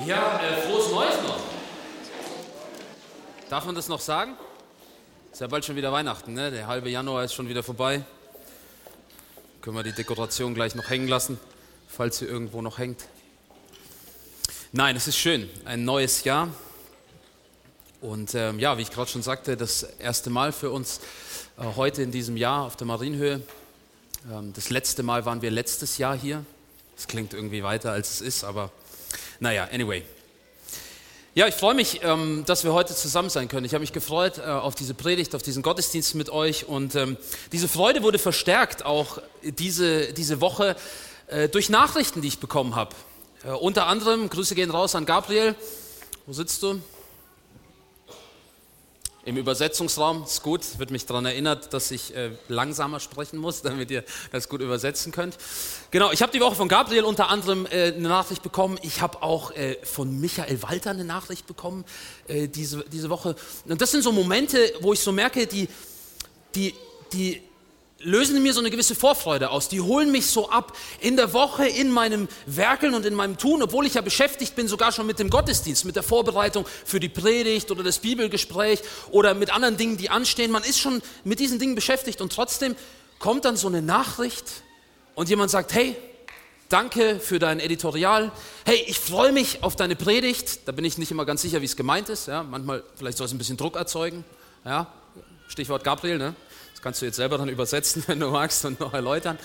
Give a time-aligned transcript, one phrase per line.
[0.00, 1.38] Ja, äh, frohes Neues noch.
[3.48, 4.34] Darf man das noch sagen?
[5.32, 6.50] Ist ja bald schon wieder Weihnachten, ne?
[6.50, 8.02] Der halbe Januar ist schon wieder vorbei.
[9.62, 11.38] Können wir die Dekoration gleich noch hängen lassen,
[11.86, 13.04] falls sie irgendwo noch hängt.
[14.72, 15.48] Nein, es ist schön.
[15.64, 16.48] Ein neues Jahr.
[18.00, 20.98] Und ähm, ja, wie ich gerade schon sagte, das erste Mal für uns
[21.56, 23.42] äh, heute in diesem Jahr auf der Marienhöhe.
[24.30, 26.44] Ähm, das letzte Mal waren wir letztes Jahr hier.
[26.96, 28.72] Das klingt irgendwie weiter, als es ist, aber
[29.40, 30.02] naja, anyway.
[31.36, 33.66] Ja, ich freue mich, ähm, dass wir heute zusammen sein können.
[33.66, 37.16] Ich habe mich gefreut äh, auf diese Predigt, auf diesen Gottesdienst mit euch und ähm,
[37.50, 40.76] diese Freude wurde verstärkt auch diese, diese Woche
[41.26, 42.94] äh, durch Nachrichten, die ich bekommen habe.
[43.44, 45.56] Äh, unter anderem, Grüße gehen raus an Gabriel.
[46.26, 46.80] Wo sitzt du?
[49.24, 50.24] Im Übersetzungsraum.
[50.24, 54.48] Ist gut, wird mich daran erinnert, dass ich äh, langsamer sprechen muss, damit ihr das
[54.48, 55.36] gut übersetzen könnt.
[55.90, 58.78] Genau, ich habe die Woche von Gabriel unter anderem äh, eine Nachricht bekommen.
[58.82, 61.84] Ich habe auch äh, von Michael Walter eine Nachricht bekommen
[62.28, 63.36] äh, diese, diese Woche.
[63.66, 65.68] Und das sind so Momente, wo ich so merke, die,
[66.54, 66.74] die,
[67.12, 67.42] die
[68.04, 69.68] lösen in mir so eine gewisse Vorfreude aus.
[69.68, 73.62] Die holen mich so ab in der Woche, in meinem Werkeln und in meinem Tun,
[73.62, 77.08] obwohl ich ja beschäftigt bin, sogar schon mit dem Gottesdienst, mit der Vorbereitung für die
[77.08, 80.50] Predigt oder das Bibelgespräch oder mit anderen Dingen, die anstehen.
[80.50, 82.76] Man ist schon mit diesen Dingen beschäftigt und trotzdem
[83.18, 84.44] kommt dann so eine Nachricht
[85.14, 85.96] und jemand sagt, hey,
[86.68, 88.32] danke für dein Editorial.
[88.64, 90.60] Hey, ich freue mich auf deine Predigt.
[90.66, 92.26] Da bin ich nicht immer ganz sicher, wie es gemeint ist.
[92.26, 94.24] Ja, manchmal vielleicht soll es ein bisschen Druck erzeugen.
[94.64, 94.88] Ja,
[95.48, 96.34] Stichwort Gabriel, ne?
[96.84, 99.38] Kannst du jetzt selber dann übersetzen, wenn du magst und noch erläutern.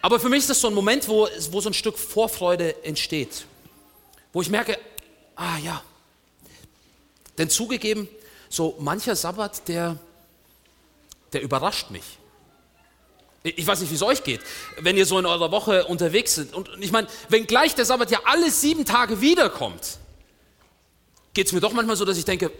[0.00, 3.44] Aber für mich ist das so ein Moment, wo, wo so ein Stück Vorfreude entsteht.
[4.32, 4.78] Wo ich merke,
[5.36, 5.82] ah ja.
[7.38, 8.08] Denn zugegeben,
[8.48, 9.98] so mancher Sabbat, der,
[11.32, 12.18] der überrascht mich.
[13.44, 14.40] Ich weiß nicht, wie es euch geht,
[14.80, 16.54] wenn ihr so in eurer Woche unterwegs seid.
[16.54, 19.98] Und ich meine, wenn gleich der Sabbat ja alle sieben Tage wiederkommt,
[21.34, 22.50] geht es mir doch manchmal so, dass ich denke,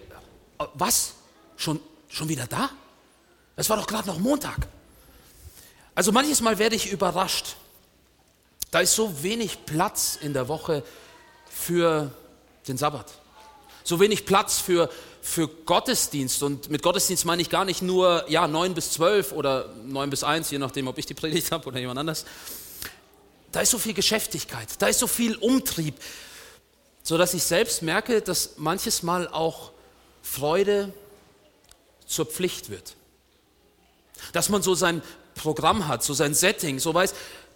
[0.74, 1.14] was?
[1.56, 2.70] Schon, schon wieder da?
[3.56, 4.66] Es war doch gerade noch Montag.
[5.94, 7.56] Also manches Mal werde ich überrascht.
[8.70, 10.82] Da ist so wenig Platz in der Woche
[11.50, 12.10] für
[12.66, 13.12] den Sabbat.
[13.84, 14.88] So wenig Platz für,
[15.20, 16.42] für Gottesdienst.
[16.42, 20.24] Und mit Gottesdienst meine ich gar nicht nur ja, 9 bis 12 oder 9 bis
[20.24, 22.24] 1, je nachdem, ob ich die Predigt habe oder jemand anders.
[23.50, 25.94] Da ist so viel Geschäftigkeit, da ist so viel Umtrieb,
[27.02, 29.72] sodass ich selbst merke, dass manches Mal auch
[30.22, 30.94] Freude
[32.06, 32.94] zur Pflicht wird.
[34.32, 35.02] Dass man so sein
[35.34, 37.14] Programm hat, so sein Setting, so weiß,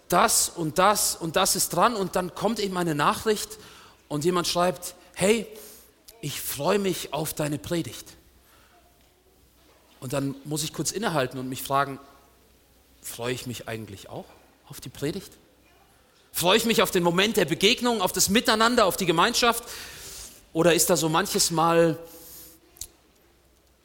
[0.09, 3.57] das und das und das ist dran und dann kommt eben eine Nachricht
[4.07, 5.47] und jemand schreibt, hey,
[6.21, 8.13] ich freue mich auf deine Predigt.
[9.99, 11.99] Und dann muss ich kurz innehalten und mich fragen,
[13.01, 14.25] freue ich mich eigentlich auch
[14.69, 15.31] auf die Predigt?
[16.31, 19.63] Freue ich mich auf den Moment der Begegnung, auf das Miteinander, auf die Gemeinschaft?
[20.53, 21.97] Oder ist da so manches Mal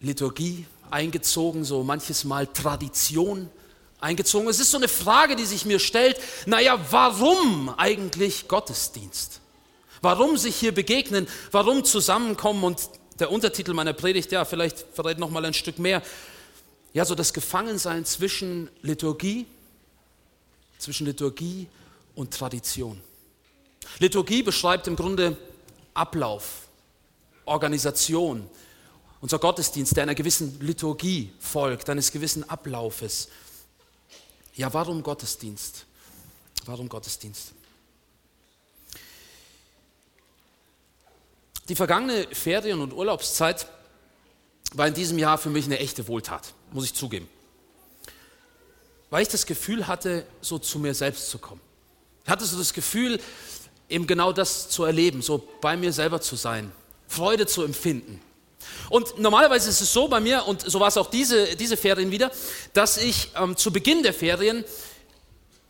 [0.00, 3.50] Liturgie, eingezogen, so manches Mal Tradition
[4.00, 4.48] eingezogen.
[4.48, 9.40] Es ist so eine Frage, die sich mir stellt, naja, warum eigentlich Gottesdienst?
[10.00, 11.28] Warum sich hier begegnen?
[11.52, 12.64] Warum zusammenkommen?
[12.64, 16.02] Und der Untertitel meiner Predigt, ja, vielleicht verrät noch mal ein Stück mehr.
[16.92, 19.46] Ja, so das Gefangensein zwischen Liturgie,
[20.78, 21.68] zwischen Liturgie
[22.16, 23.00] und Tradition.
[23.98, 25.36] Liturgie beschreibt im Grunde
[25.94, 26.68] Ablauf,
[27.44, 28.48] Organisation,
[29.22, 33.28] unser Gottesdienst, der einer gewissen Liturgie folgt, eines gewissen Ablaufes.
[34.54, 35.86] Ja, warum Gottesdienst?
[36.66, 37.52] Warum Gottesdienst?
[41.68, 43.68] Die vergangene Ferien- und Urlaubszeit
[44.74, 47.28] war in diesem Jahr für mich eine echte Wohltat, muss ich zugeben.
[49.08, 51.60] Weil ich das Gefühl hatte, so zu mir selbst zu kommen.
[52.24, 53.20] Ich hatte so das Gefühl,
[53.88, 56.72] eben genau das zu erleben, so bei mir selber zu sein,
[57.06, 58.20] Freude zu empfinden,
[58.90, 62.10] und normalerweise ist es so bei mir, und so war es auch diese, diese Ferien
[62.10, 62.30] wieder,
[62.72, 64.64] dass ich ähm, zu Beginn der Ferien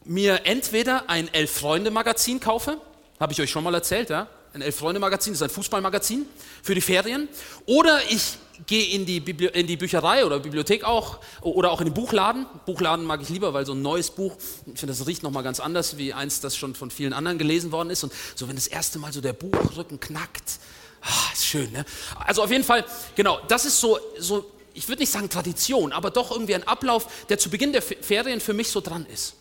[0.05, 2.79] mir entweder ein Elf-Freunde-Magazin kaufe,
[3.21, 4.29] habe ich euch schon mal erzählt, ja?
[4.55, 6.27] Ein Elf-Freunde-Magazin ist ein Fußballmagazin
[6.63, 7.27] für die Ferien.
[7.65, 8.37] Oder ich
[8.67, 12.47] gehe in in die Bücherei oder Bibliothek auch oder auch in den Buchladen.
[12.67, 14.37] Buchladen mag ich lieber, weil so ein neues Buch,
[14.67, 17.73] ich finde, das riecht nochmal ganz anders wie eins, das schon von vielen anderen gelesen
[17.73, 18.05] worden ist.
[18.05, 20.59] Und so, wenn das erste Mal so der Buchrücken knackt,
[21.03, 21.85] Ah, ist schön, ne?
[22.17, 22.85] Also auf jeden Fall,
[23.17, 27.07] genau, das ist so, so ich würde nicht sagen Tradition, aber doch irgendwie ein Ablauf,
[27.29, 29.35] der zu Beginn der Ferien für mich so dran ist.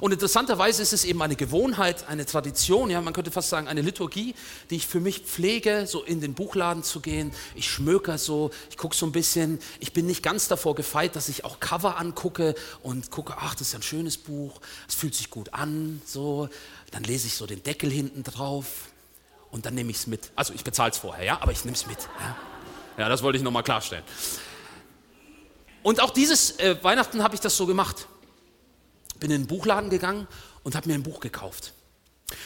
[0.00, 3.80] Und interessanterweise ist es eben eine Gewohnheit, eine Tradition, ja, man könnte fast sagen eine
[3.80, 4.34] Liturgie,
[4.68, 7.32] die ich für mich pflege, so in den Buchladen zu gehen.
[7.54, 9.58] Ich schmöker so, ich gucke so ein bisschen.
[9.80, 13.68] Ich bin nicht ganz davor gefeit, dass ich auch Cover angucke und gucke, ach, das
[13.68, 16.48] ist ein schönes Buch, es fühlt sich gut an, so.
[16.90, 18.66] Dann lese ich so den Deckel hinten drauf
[19.56, 20.30] und dann nehme ich es mit.
[20.36, 21.96] Also ich bezahle es vorher, ja, aber ich nehme es mit.
[22.20, 22.36] Ja.
[22.98, 24.04] ja, das wollte ich nochmal klarstellen.
[25.82, 28.06] Und auch dieses äh, Weihnachten habe ich das so gemacht.
[29.18, 30.28] Bin in den Buchladen gegangen
[30.62, 31.72] und habe mir ein Buch gekauft.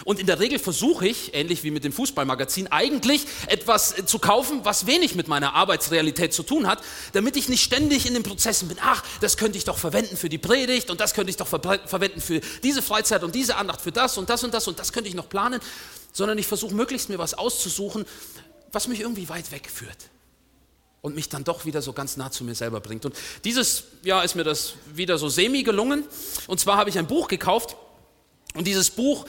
[0.04, 4.20] Und in der Regel versuche ich, ähnlich wie mit dem Fußballmagazin, eigentlich etwas äh, zu
[4.20, 6.80] kaufen, was wenig mit meiner Arbeitsrealität zu tun hat,
[7.12, 10.28] damit ich nicht ständig in den Prozessen bin, ach, das könnte ich doch verwenden für
[10.28, 13.80] die Predigt und das könnte ich doch ver verwenden für diese Freizeit und diese Andacht
[13.80, 15.60] für das und das und das und das könnte ich noch planen,
[16.12, 18.04] sondern ich versuche möglichst mir was auszusuchen,
[18.72, 20.10] was mich irgendwie weit weg führt
[21.02, 23.04] und mich dann doch wieder so ganz nah zu mir selber bringt.
[23.04, 26.04] Und dieses Jahr ist mir das wieder so semi gelungen.
[26.46, 27.76] Und zwar habe ich ein Buch gekauft
[28.54, 29.26] und dieses Buch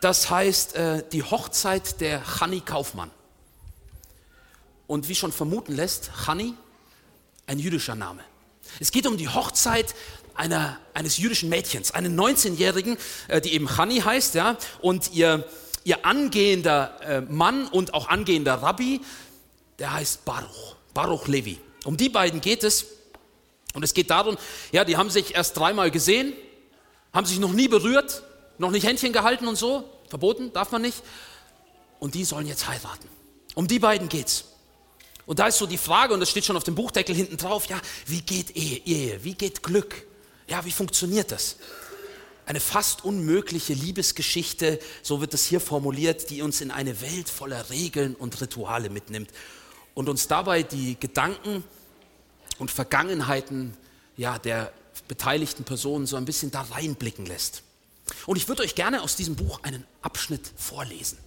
[0.00, 3.10] das heißt äh, die Hochzeit der Chani Kaufmann.
[4.86, 6.54] Und wie schon vermuten lässt, Chani,
[7.46, 8.22] ein jüdischer Name.
[8.80, 9.94] Es geht um die Hochzeit
[10.34, 12.98] einer, eines jüdischen Mädchens, einen 19-Jährigen,
[13.28, 15.48] äh, die eben Chani heißt, ja, und ihr,
[15.84, 19.00] ihr angehender äh, Mann und auch angehender Rabbi,
[19.78, 21.60] der heißt Baruch, Baruch Levi.
[21.84, 22.86] Um die beiden geht es.
[23.74, 24.36] Und es geht darum,
[24.72, 26.32] ja, die haben sich erst dreimal gesehen,
[27.12, 28.22] haben sich noch nie berührt,
[28.58, 31.02] noch nicht Händchen gehalten und so, verboten, darf man nicht.
[31.98, 33.08] Und die sollen jetzt heiraten.
[33.54, 34.44] Um die beiden geht's.
[35.26, 37.66] Und da ist so die Frage, und das steht schon auf dem Buchdeckel hinten drauf,
[37.66, 40.06] ja, wie geht Ehe, Ehe, wie geht Glück?
[40.46, 41.56] Ja, wie funktioniert das?
[42.46, 47.70] Eine fast unmögliche Liebesgeschichte, so wird es hier formuliert, die uns in eine Welt voller
[47.70, 49.30] Regeln und Rituale mitnimmt
[49.94, 51.64] und uns dabei die Gedanken
[52.58, 53.76] und Vergangenheiten
[54.16, 54.72] ja, der
[55.08, 57.62] beteiligten Personen so ein bisschen da reinblicken lässt.
[58.26, 61.18] Und ich würde euch gerne aus diesem Buch einen Abschnitt vorlesen.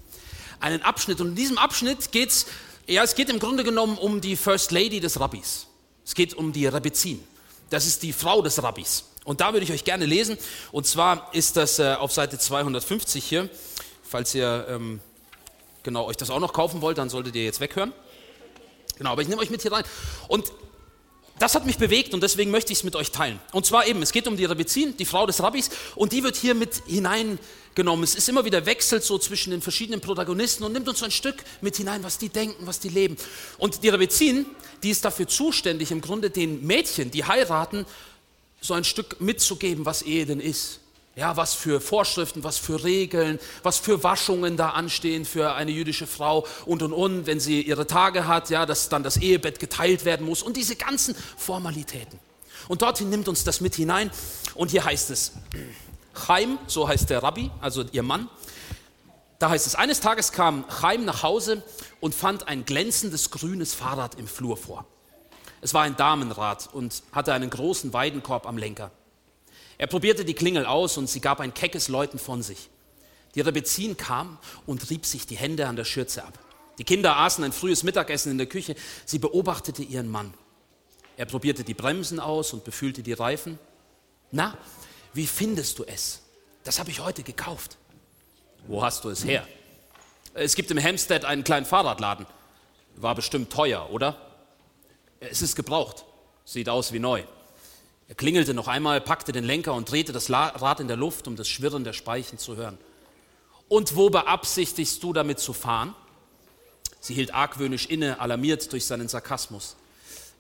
[0.60, 1.22] Einen Abschnitt.
[1.22, 2.46] Und in diesem Abschnitt geht es,
[2.86, 5.68] ja, es geht im Grunde genommen um die First Lady des Rabbis.
[6.06, 7.24] Es geht um die Rabbizin.
[7.70, 9.06] Das ist die Frau des Rabbis.
[9.28, 10.38] Und da würde ich euch gerne lesen.
[10.72, 13.50] Und zwar ist das äh, auf Seite 250 hier.
[14.02, 15.02] Falls ihr ähm,
[15.84, 17.92] genau euch das auch noch kaufen wollt, dann solltet ihr jetzt weghören.
[18.98, 19.84] Genau, aber ich nehme euch mit hier rein.
[20.30, 20.46] Und
[21.40, 23.38] das hat mich bewegt und deswegen möchte ich es mit euch teilen.
[23.52, 26.38] Und zwar eben, es geht um die Rabbizin, die Frau des Rabbis, und die wird
[26.38, 28.06] hier mit hineingenommen.
[28.06, 31.12] Es ist immer wieder wechselt so zwischen den verschiedenen Protagonisten und nimmt uns so ein
[31.12, 33.18] Stück mit hinein, was die denken, was die leben.
[33.58, 34.46] Und die Rabbizin,
[34.84, 37.86] die ist dafür zuständig, im Grunde den Mädchen, die heiraten,
[38.68, 40.82] so ein Stück mitzugeben, was Ehe denn ist
[41.18, 46.06] ja, was für Vorschriften, was für Regeln, was für Waschungen da anstehen für eine jüdische
[46.06, 50.06] Frau und und und, wenn sie ihre Tage hat, ja, dass dann das Ehebett geteilt
[50.06, 52.20] werden muss und diese ganzen Formalitäten.
[52.68, 54.12] Und dorthin nimmt uns das mit hinein
[54.54, 55.32] und hier heißt es,
[56.14, 58.30] Chaim, so heißt der Rabbi, also ihr Mann,
[59.40, 61.64] da heißt es, eines Tages kam Chaim nach Hause
[62.00, 64.86] und fand ein glänzendes grünes Fahrrad im Flur vor.
[65.62, 68.92] Es war ein Damenrad und hatte einen großen Weidenkorb am Lenker.
[69.78, 72.70] Er probierte die Klingel aus und sie gab ein keckes Läuten von sich.
[73.36, 76.40] Die Rebezin kam und rieb sich die Hände an der Schürze ab.
[76.80, 78.76] Die Kinder aßen ein frühes Mittagessen in der Küche.
[79.06, 80.34] Sie beobachtete ihren Mann.
[81.18, 83.58] Er probierte die Bremsen aus und befühlte die Reifen.
[84.32, 84.58] Na,
[85.14, 86.22] wie findest du es?
[86.64, 87.78] Das habe ich heute gekauft.
[88.68, 89.48] Wo hast du es her?
[90.34, 92.28] Es gibt im Hempstead einen kleinen Fahrradladen.
[92.96, 94.27] War bestimmt teuer, oder?
[95.20, 96.06] Es ist gebraucht.
[96.46, 97.24] Sieht aus wie neu.
[98.08, 101.36] Er klingelte noch einmal, packte den Lenker und drehte das Rad in der Luft, um
[101.36, 102.78] das Schwirren der Speichen zu hören.
[103.68, 105.94] Und wo beabsichtigst du damit zu fahren?
[107.02, 109.76] Sie hielt argwöhnisch inne, alarmiert durch seinen Sarkasmus.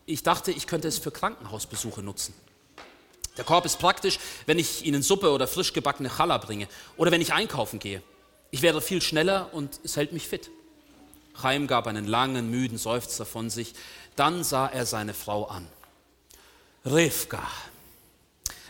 [0.06, 2.34] Ich dachte, ich könnte es für Krankenhausbesuche nutzen.
[3.36, 7.22] Der Korb ist praktisch, wenn ich Ihnen Suppe oder frisch gebackene Challah bringe oder wenn
[7.22, 8.02] ich einkaufen gehe.
[8.50, 10.50] Ich wäre viel schneller und es hält mich fit.
[11.42, 13.74] Chaim gab einen langen, müden Seufzer von sich.
[14.16, 15.68] Dann sah er seine Frau an.
[16.86, 17.42] Rivka.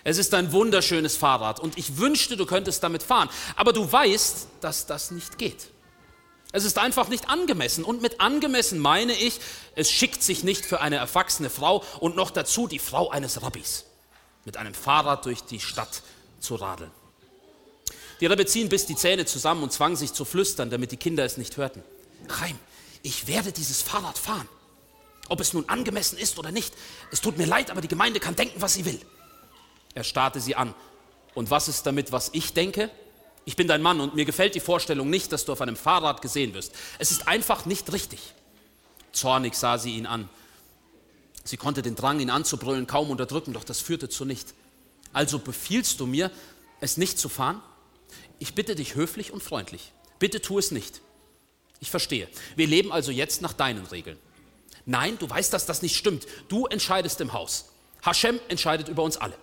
[0.03, 3.29] Es ist ein wunderschönes Fahrrad und ich wünschte, du könntest damit fahren.
[3.55, 5.67] Aber du weißt, dass das nicht geht.
[6.53, 7.83] Es ist einfach nicht angemessen.
[7.83, 9.39] Und mit angemessen meine ich,
[9.75, 13.85] es schickt sich nicht für eine erwachsene Frau und noch dazu die Frau eines Rabbis,
[14.45, 16.01] mit einem Fahrrad durch die Stadt
[16.39, 16.91] zu radeln.
[18.21, 21.37] Die Rabbezin biss die Zähne zusammen und zwang sich zu flüstern, damit die Kinder es
[21.37, 21.83] nicht hörten.
[22.27, 22.57] Chaim,
[23.03, 24.47] ich werde dieses Fahrrad fahren.
[25.29, 26.73] Ob es nun angemessen ist oder nicht.
[27.11, 28.99] Es tut mir leid, aber die Gemeinde kann denken, was sie will.
[29.93, 30.73] Er starrte sie an.
[31.33, 32.89] Und was ist damit, was ich denke?
[33.45, 36.21] Ich bin dein Mann und mir gefällt die Vorstellung nicht, dass du auf einem Fahrrad
[36.21, 36.73] gesehen wirst.
[36.99, 38.19] Es ist einfach nicht richtig.
[39.11, 40.29] Zornig sah sie ihn an.
[41.43, 44.53] Sie konnte den Drang, ihn anzubrüllen, kaum unterdrücken, doch das führte zu nichts.
[45.13, 46.29] Also befiehlst du mir,
[46.81, 47.61] es nicht zu fahren?
[48.39, 49.93] Ich bitte dich höflich und freundlich.
[50.19, 51.01] Bitte tu es nicht.
[51.79, 52.27] Ich verstehe.
[52.55, 54.17] Wir leben also jetzt nach deinen Regeln.
[54.85, 56.25] Nein, du weißt, dass das nicht stimmt.
[56.47, 57.69] Du entscheidest im Haus.
[58.01, 59.35] Hashem entscheidet über uns alle.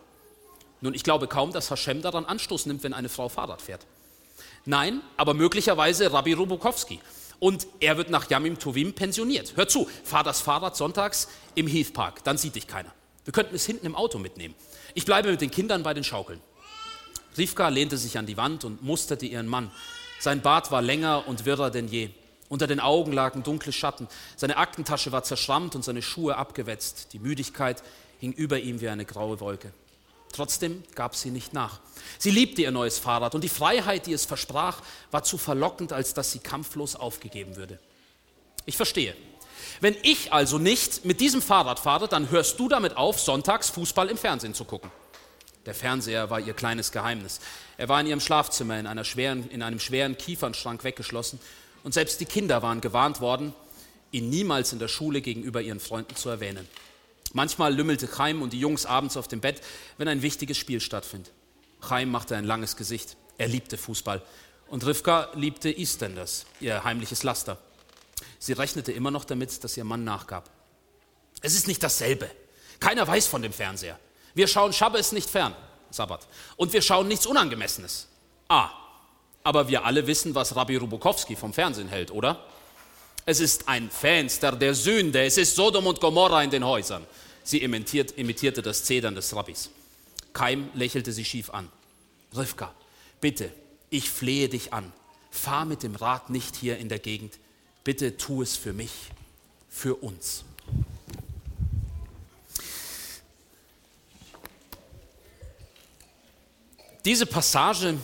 [0.81, 3.87] Nun, ich glaube kaum, dass Hashem daran Anstoß nimmt, wenn eine Frau Fahrrad fährt.
[4.65, 7.01] Nein, aber möglicherweise Rabbi Rubukowski.
[7.39, 9.55] Und er wird nach Yamim Tovim pensioniert.
[9.57, 12.93] Hör zu, fahr das Fahrrad sonntags im Heath Park, dann sieht dich keiner.
[13.25, 14.55] Wir könnten es hinten im Auto mitnehmen.
[14.95, 16.41] Ich bleibe mit den Kindern bei den Schaukeln.
[17.37, 19.71] Rivka lehnte sich an die Wand und musterte ihren Mann.
[20.21, 22.11] Sein Bart war länger und wirrer denn je.
[22.49, 24.07] Unter den Augen lagen dunkle Schatten.
[24.37, 27.09] Seine Aktentasche war zerschrammt und seine Schuhe abgewetzt.
[27.13, 27.83] Die Müdigkeit
[28.21, 29.73] hing über ihm wie eine graue Wolke.
[30.33, 31.81] Trotzdem gab sie nicht nach.
[32.19, 36.13] Sie liebte ihr neues Fahrrad und die Freiheit, die es versprach, war zu verlockend, als
[36.13, 37.79] dass sie kampflos aufgegeben würde.
[38.67, 39.15] Ich verstehe.
[39.81, 44.09] Wenn ich also nicht mit diesem Fahrrad fahre, dann hörst du damit auf, sonntags Fußball
[44.09, 44.91] im Fernsehen zu gucken.
[45.67, 47.41] Der Fernseher war ihr kleines Geheimnis.
[47.79, 51.39] Er war in ihrem Schlafzimmer in, schweren, in einem schweren Kiefernschrank weggeschlossen
[51.85, 53.55] und selbst die Kinder waren gewarnt worden,
[54.11, 56.69] ihn niemals in der Schule gegenüber ihren Freunden zu erwähnen.
[57.33, 59.61] Manchmal lümmelte Chaim und die Jungs abends auf dem Bett,
[59.99, 61.33] wenn ein wichtiges Spiel stattfindet.
[61.81, 63.17] Chaim machte ein langes Gesicht.
[63.39, 64.23] Er liebte Fußball.
[64.69, 67.59] Und Rivka liebte EastEnders, ihr heimliches Laster.
[68.39, 70.49] Sie rechnete immer noch damit, dass ihr Mann nachgab.
[71.43, 72.31] Es ist nicht dasselbe.
[72.81, 73.99] Keiner weiß von dem Fernseher.
[74.35, 75.55] Wir schauen Schabbes nicht fern,
[75.91, 76.27] Sabbat.
[76.57, 78.09] Und wir schauen nichts Unangemessenes.
[78.49, 78.71] Ah,
[79.45, 82.45] aber wir alle wissen, was Rabbi Rubukowski vom Fernsehen hält, oder?
[83.27, 85.23] Es ist ein Fenster der Sünde.
[85.23, 87.07] Es ist Sodom und Gomorra in den Häusern.
[87.43, 89.71] Sie imitiert, imitierte das Zedern des Rabbis.
[90.33, 91.71] Keim lächelte sie schief an.
[92.35, 92.75] Rivka,
[93.21, 93.53] bitte,
[93.91, 94.93] ich flehe dich an.
[95.31, 97.39] Fahr mit dem Rad nicht hier in der Gegend.
[97.85, 98.93] Bitte tu es für mich,
[99.69, 100.45] für uns.
[107.05, 107.99] Diese Passage,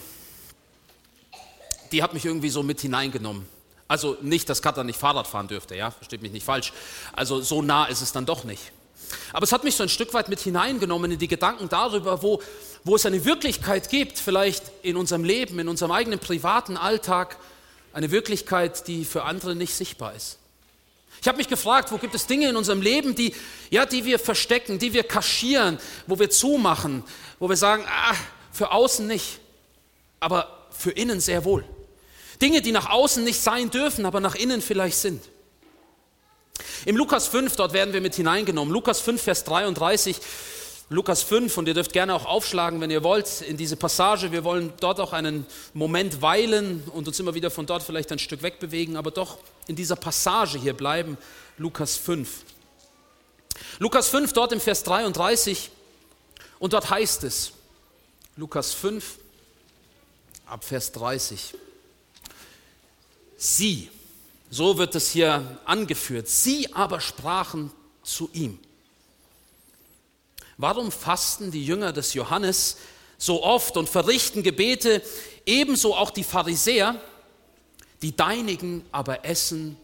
[1.93, 3.47] die hat mich irgendwie so mit hineingenommen.
[3.89, 6.73] Also nicht, dass Katha nicht Fahrrad fahren dürfte, ja, versteht mich nicht falsch.
[7.13, 8.73] Also so nah ist es dann doch nicht.
[9.33, 12.41] Aber es hat mich so ein Stück weit mit hineingenommen in die Gedanken darüber, wo,
[12.85, 17.37] wo es eine Wirklichkeit gibt, vielleicht in unserem Leben, in unserem eigenen privaten Alltag,
[17.93, 20.39] eine Wirklichkeit, die für andere nicht sichtbar ist.
[21.21, 23.35] Ich habe mich gefragt, wo gibt es Dinge in unserem Leben, die,
[23.69, 27.03] ja, die wir verstecken, die wir kaschieren, wo wir zumachen,
[27.39, 28.15] wo wir sagen, ah,
[28.53, 29.41] für außen nicht,
[30.19, 31.65] aber für innen sehr wohl.
[32.41, 35.23] Dinge, die nach außen nicht sein dürfen, aber nach innen vielleicht sind.
[36.87, 38.73] Im Lukas 5, dort werden wir mit hineingenommen.
[38.73, 40.17] Lukas 5, Vers 33.
[40.89, 44.33] Lukas 5, und ihr dürft gerne auch aufschlagen, wenn ihr wollt, in diese Passage.
[44.33, 48.19] Wir wollen dort auch einen Moment weilen und uns immer wieder von dort vielleicht ein
[48.19, 51.17] Stück wegbewegen, aber doch in dieser Passage hier bleiben.
[51.59, 52.29] Lukas 5.
[53.79, 55.71] Lukas 5, dort im Vers 33.
[56.59, 57.53] Und dort heißt es,
[58.37, 59.19] Lukas 5,
[60.47, 61.55] ab Vers 30.
[63.43, 63.89] Sie,
[64.51, 66.29] so wird es hier angeführt.
[66.29, 68.59] Sie aber sprachen zu ihm.
[70.59, 72.77] Warum fasten die Jünger des Johannes
[73.17, 75.03] so oft und verrichten Gebete,
[75.47, 77.01] ebenso auch die Pharisäer,
[78.03, 79.79] die deinigen aber essen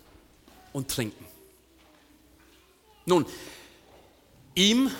[0.75, 1.25] und trinken?
[3.06, 3.25] Nun,
[4.54, 4.90] ihm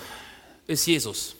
[0.65, 1.35] ist Jesus.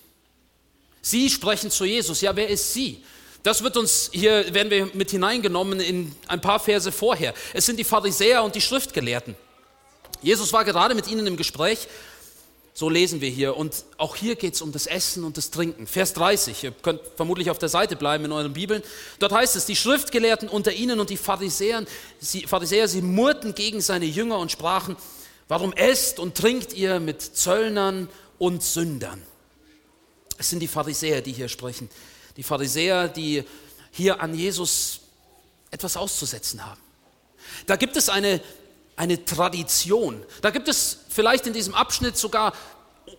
[1.02, 2.22] Sie sprechen zu Jesus.
[2.22, 3.04] Ja, wer ist sie?
[3.44, 7.34] Das wird uns hier, werden wir mit hineingenommen in ein paar Verse vorher.
[7.54, 9.36] Es sind die Pharisäer und die Schriftgelehrten.
[10.22, 11.88] Jesus war gerade mit ihnen im Gespräch.
[12.74, 13.56] So lesen wir hier.
[13.58, 15.88] Und auch hier geht es um das Essen und das Trinken.
[15.88, 16.64] Vers 30.
[16.64, 18.84] Ihr könnt vermutlich auf der Seite bleiben in euren Bibeln.
[19.20, 21.86] Dort heißt es, die Schriftgelehrten unter ihnen und die Pharisäer,
[22.20, 24.96] sie, Pharisäer, sie murrten gegen seine Jünger und sprachen,
[25.48, 29.22] warum esst und trinkt ihr mit Zöllnern und Sündern?
[30.38, 31.90] Es sind die Pharisäer, die hier sprechen
[32.38, 33.44] die Pharisäer, die
[33.92, 35.02] hier an Jesus
[35.72, 36.80] etwas auszusetzen haben.
[37.66, 38.42] Da gibt es eine,
[38.96, 40.24] eine Tradition.
[40.42, 42.54] Da gibt es vielleicht in diesem Abschnitt sogar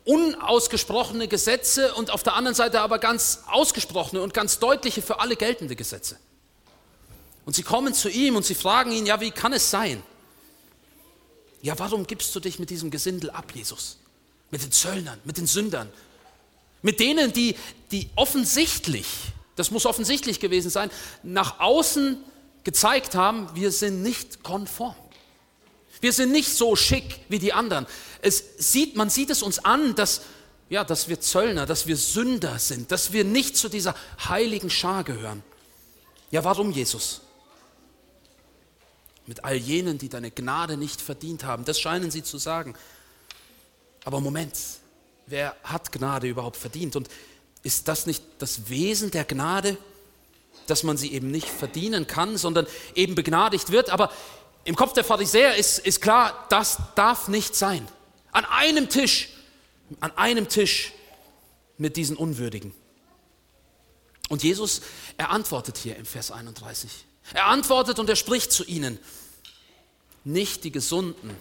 [0.04, 5.36] unausgesprochene Gesetze und auf der anderen Seite aber ganz ausgesprochene und ganz deutliche für alle
[5.36, 6.16] geltende Gesetze.
[7.44, 10.02] Und sie kommen zu ihm und sie fragen ihn, ja, wie kann es sein?
[11.62, 13.98] Ja, warum gibst du dich mit diesem Gesindel ab, Jesus?
[14.50, 15.90] Mit den Zöllnern, mit den Sündern,
[16.82, 17.56] mit denen, die,
[17.90, 19.06] die offensichtlich,
[19.56, 20.90] das muss offensichtlich gewesen sein,
[21.22, 22.18] nach außen
[22.64, 24.94] gezeigt haben, wir sind nicht konform.
[26.00, 27.86] Wir sind nicht so schick wie die anderen.
[28.22, 30.22] Es sieht, man sieht es uns an, dass,
[30.68, 33.94] ja, dass wir Zöllner, dass wir Sünder sind, dass wir nicht zu dieser
[34.28, 35.42] heiligen Schar gehören.
[36.30, 37.22] Ja, warum Jesus?
[39.26, 42.74] Mit all jenen, die deine Gnade nicht verdient haben, das scheinen sie zu sagen.
[44.04, 44.54] Aber Moment,
[45.28, 46.96] wer hat Gnade überhaupt verdient?
[46.96, 47.08] Und
[47.62, 49.76] ist das nicht das Wesen der Gnade,
[50.66, 53.90] dass man sie eben nicht verdienen kann, sondern eben begnadigt wird?
[53.90, 54.10] Aber
[54.64, 57.86] im Kopf der Pharisäer ist, ist klar, das darf nicht sein.
[58.32, 59.30] An einem Tisch,
[60.00, 60.92] an einem Tisch
[61.78, 62.74] mit diesen Unwürdigen.
[64.28, 64.82] Und Jesus,
[65.16, 66.90] er antwortet hier im Vers 31.
[67.32, 68.98] Er antwortet und er spricht zu ihnen.
[70.24, 71.34] Nicht die Gesunden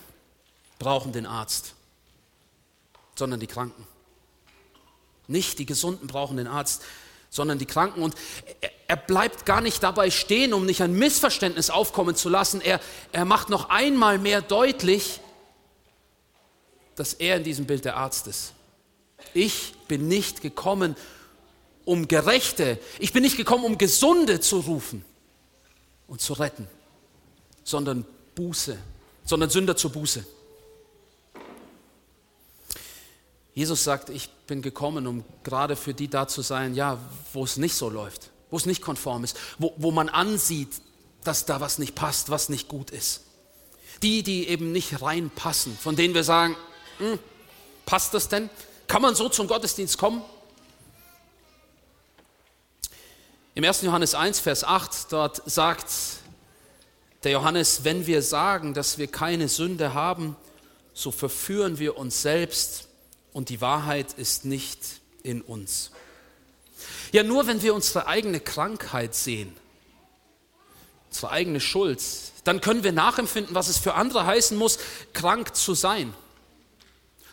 [0.79, 1.74] brauchen den Arzt,
[3.17, 3.86] sondern die Kranken.
[5.27, 6.83] Nicht die Gesunden brauchen den Arzt,
[7.29, 8.01] sondern die Kranken.
[8.01, 8.15] Und
[8.88, 12.62] er bleibt gar nicht dabei stehen, um nicht ein Missverständnis aufkommen zu lassen.
[12.62, 12.79] Er,
[13.12, 15.19] er macht noch einmal mehr deutlich,
[16.95, 18.53] dass er in diesem Bild der Arzt ist.
[19.33, 20.95] Ich bin nicht gekommen,
[21.86, 25.03] um Gerechte, ich bin nicht gekommen, um Gesunde zu rufen
[26.07, 26.67] und zu retten,
[27.63, 28.05] sondern
[28.36, 28.77] Buße,
[29.25, 30.25] sondern Sünder zur Buße.
[33.57, 36.99] Jesus sagt, ich bin gekommen, um gerade für die da zu sein, ja,
[37.33, 40.69] wo es nicht so läuft, wo es nicht konform ist, wo, wo man ansieht,
[41.23, 43.21] dass da was nicht passt, was nicht gut ist.
[44.03, 46.55] Die, die eben nicht reinpassen, von denen wir sagen,
[46.99, 47.17] hm,
[47.87, 48.51] passt das denn?
[48.85, 50.21] Kann man so zum Gottesdienst kommen?
[53.55, 53.81] Im 1.
[53.81, 55.87] Johannes 1, Vers 8, dort sagt
[57.23, 60.35] der Johannes, wenn wir sagen, dass wir keine Sünde haben,
[60.93, 62.87] so verführen wir uns selbst
[63.38, 64.79] und die Wahrheit ist nicht
[65.22, 65.91] in uns.
[67.12, 69.53] Ja, nur wenn wir unsere eigene Krankheit sehen,
[71.12, 72.01] unsere eigene Schuld,
[72.46, 74.79] dann können wir nachempfinden, was es für andere heißen muss,
[75.13, 76.15] krank zu sein,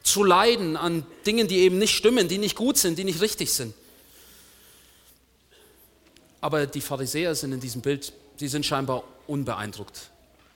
[0.03, 3.51] zu leiden an Dingen, die eben nicht stimmen, die nicht gut sind, die nicht richtig
[3.51, 3.73] sind.
[6.43, 10.11] Aber die Pharisäer sind in diesem Bild, sie sind scheinbar unbeeindruckt.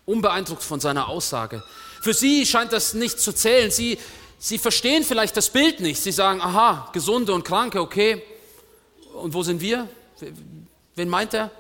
[0.04, 1.64] Unbeeindruckt von seiner Aussage.
[2.02, 3.70] Für sie scheint das nicht zu zählen.
[3.70, 3.98] Sie,
[4.38, 6.00] Sie verstehen vielleicht das Bild nicht.
[6.00, 8.22] Sie sagen, aha, Gesunde und Kranke, okay.
[9.14, 9.88] Und wo sind wir?
[10.94, 11.50] Wen meint er?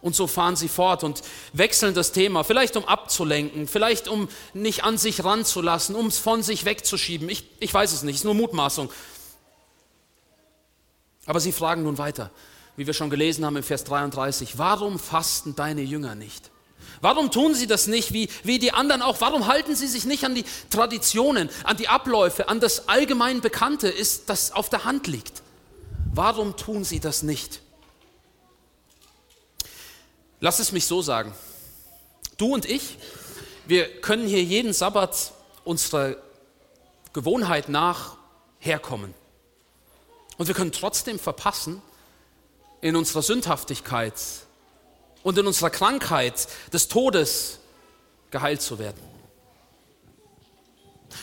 [0.00, 1.20] Und so fahren sie fort und
[1.52, 6.42] wechseln das Thema, vielleicht um abzulenken, vielleicht um nicht an sich ranzulassen, um es von
[6.42, 7.28] sich wegzuschieben.
[7.28, 8.90] Ich, ich weiß es nicht, es ist nur Mutmaßung.
[11.26, 12.30] Aber sie fragen nun weiter,
[12.76, 16.50] wie wir schon gelesen haben im Vers 33, warum fasten deine Jünger nicht?
[17.00, 19.20] Warum tun sie das nicht wie, wie die anderen auch?
[19.20, 23.88] Warum halten sie sich nicht an die Traditionen, an die Abläufe, an das allgemein Bekannte,
[23.88, 25.42] ist, das auf der Hand liegt?
[26.12, 27.62] Warum tun sie das nicht?
[30.40, 31.32] Lass es mich so sagen.
[32.36, 32.98] Du und ich,
[33.66, 35.32] wir können hier jeden Sabbat
[35.64, 36.16] unserer
[37.12, 38.16] Gewohnheit nach
[38.58, 39.14] herkommen.
[40.36, 41.82] Und wir können trotzdem verpassen,
[42.80, 44.14] in unserer Sündhaftigkeit
[45.22, 47.58] und in unserer Krankheit des Todes
[48.30, 49.00] geheilt zu werden.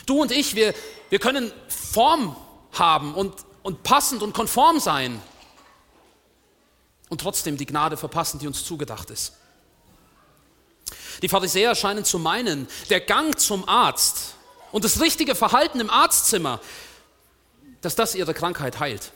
[0.06, 0.74] Du und ich, wir,
[1.10, 2.36] wir können Form
[2.72, 5.20] haben und, und passend und konform sein
[7.08, 9.32] und trotzdem die Gnade verpassen, die uns zugedacht ist.
[11.22, 14.34] Die Pharisäer scheinen zu meinen, der Gang zum Arzt
[14.72, 16.60] und das richtige Verhalten im Arztzimmer,
[17.80, 19.12] dass das ihre Krankheit heilt.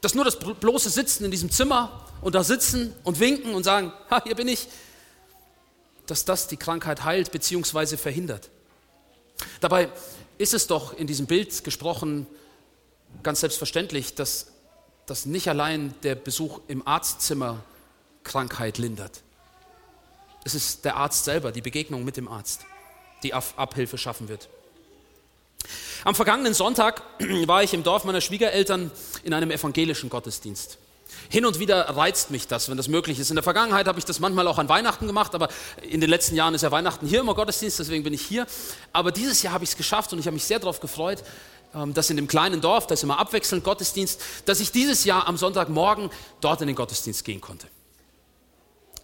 [0.00, 3.92] Dass nur das bloße Sitzen in diesem Zimmer und da sitzen und winken und sagen,
[4.10, 4.68] ha, hier bin ich,
[6.06, 7.96] dass das die Krankheit heilt bzw.
[7.96, 8.50] verhindert.
[9.60, 9.88] Dabei
[10.38, 12.26] ist es doch in diesem Bild gesprochen
[13.22, 14.48] ganz selbstverständlich, dass,
[15.06, 17.62] dass nicht allein der Besuch im Arztzimmer
[18.24, 19.22] Krankheit lindert.
[20.44, 22.66] Es ist der Arzt selber, die Begegnung mit dem Arzt,
[23.22, 24.48] die Abhilfe schaffen wird.
[26.04, 27.02] Am vergangenen Sonntag
[27.46, 28.90] war ich im Dorf meiner Schwiegereltern
[29.24, 30.78] in einem evangelischen Gottesdienst.
[31.28, 33.30] Hin und wieder reizt mich das, wenn das möglich ist.
[33.30, 35.48] In der Vergangenheit habe ich das manchmal auch an Weihnachten gemacht, aber
[35.82, 38.46] in den letzten Jahren ist ja Weihnachten hier immer Gottesdienst, deswegen bin ich hier.
[38.92, 41.24] Aber dieses Jahr habe ich es geschafft und ich habe mich sehr darauf gefreut,
[41.74, 45.26] ähm, dass in dem kleinen Dorf, da ist immer abwechselnd Gottesdienst, dass ich dieses Jahr
[45.26, 47.66] am Sonntagmorgen dort in den Gottesdienst gehen konnte.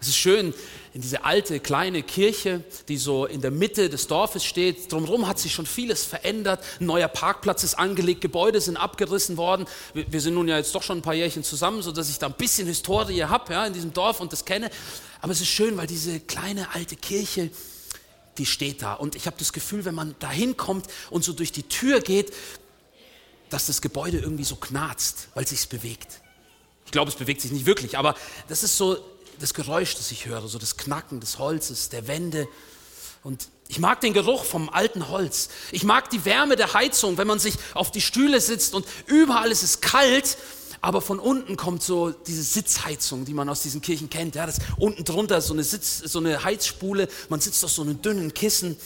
[0.02, 0.52] Es ist schön,
[0.94, 4.90] in diese alte kleine Kirche, die so in der Mitte des Dorfes steht.
[4.90, 6.64] Drumherum hat sich schon vieles verändert.
[6.80, 9.64] Ein neuer Parkplatz ist angelegt, Gebäude sind abgerissen worden.
[9.94, 12.32] Wir, sind nun ja jetzt doch schon ein paar Jährchen zusammen, sodass ich da ein
[12.32, 14.72] bisschen Historie habe ja, in diesem Dorf und das kenne.
[15.20, 17.50] Aber es ist schön, weil diese kleine alte Kirche,
[18.38, 18.94] die steht da.
[18.94, 22.32] Und ich habe das Gefühl, wenn man da hinkommt und so durch die Tür geht,
[23.50, 26.22] dass das Gebäude irgendwie so knarzt, weil es sich bewegt.
[26.86, 28.16] Ich glaube, es bewegt sich nicht wirklich, aber
[28.48, 28.98] das ist so
[29.38, 32.48] das Geräusch, das ich höre, so das Knacken des Holzes, der Wände.
[33.22, 35.48] Und ich mag den Geruch vom alten Holz.
[35.70, 39.50] Ich mag die Wärme der Heizung, wenn man sich auf die Stühle sitzt und überall
[39.50, 40.36] ist es kalt,
[40.80, 44.34] aber von unten kommt so diese Sitzheizung, die man aus diesen Kirchen kennt.
[44.34, 48.02] Ja, das unten drunter so eine, Sitz, so eine Heizspule, man sitzt auf so einem
[48.02, 48.76] dünnen Kissen.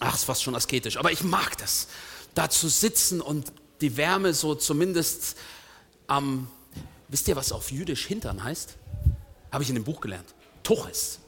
[0.00, 1.86] Ach, ist fast schon asketisch, aber ich mag das,
[2.34, 5.36] da zu sitzen und die Wärme so zumindest
[6.08, 6.48] am,
[7.08, 8.74] wisst ihr, was auf Jüdisch Hintern heißt?
[9.52, 10.34] Habe ich in dem Buch gelernt.
[10.62, 11.18] Tuches.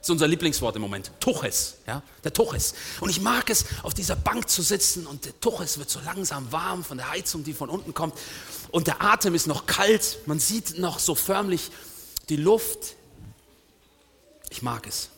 [0.00, 1.12] Das ist unser Lieblingswort im Moment.
[1.20, 2.74] Tuches, ja, der Tuches.
[3.00, 6.50] Und ich mag es, auf dieser Bank zu sitzen und der Tuches wird so langsam
[6.50, 8.14] warm von der Heizung, die von unten kommt.
[8.70, 10.18] Und der Atem ist noch kalt.
[10.24, 11.70] Man sieht noch so förmlich
[12.30, 12.96] die Luft.
[14.48, 15.10] Ich mag es,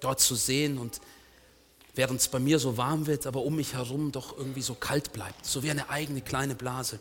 [0.00, 1.00] dort zu sehen und
[1.96, 5.12] während es bei mir so warm wird, aber um mich herum doch irgendwie so kalt
[5.12, 7.00] bleibt, so wie eine eigene kleine Blase.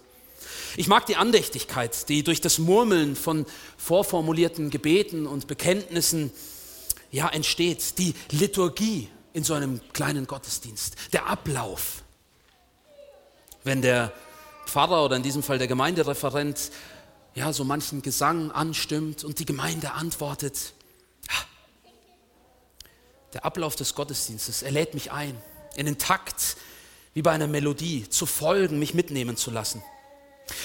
[0.77, 3.45] Ich mag die Andächtigkeit, die durch das Murmeln von
[3.77, 6.31] vorformulierten Gebeten und Bekenntnissen
[7.12, 12.03] ja entsteht, die Liturgie in so einem kleinen Gottesdienst, der Ablauf.
[13.63, 14.13] Wenn der
[14.65, 16.71] Pfarrer oder in diesem Fall der Gemeindereferent
[17.36, 20.73] ja so manchen Gesang anstimmt und die Gemeinde antwortet,
[23.34, 25.36] der Ablauf des Gottesdienstes, er lädt mich ein,
[25.75, 26.55] in den Takt
[27.13, 29.84] wie bei einer Melodie zu folgen, mich mitnehmen zu lassen.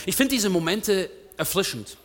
[0.07, 1.97] Ich finde diese Momente erfrischend.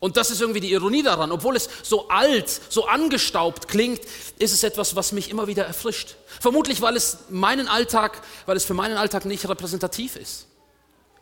[0.00, 1.30] Und das ist irgendwie die Ironie daran.
[1.30, 4.00] Obwohl es so alt, so angestaubt klingt,
[4.38, 6.16] ist es etwas, was mich immer wieder erfrischt.
[6.40, 10.46] Vermutlich, weil es meinen Alltag, weil es für meinen Alltag nicht repräsentativ ist.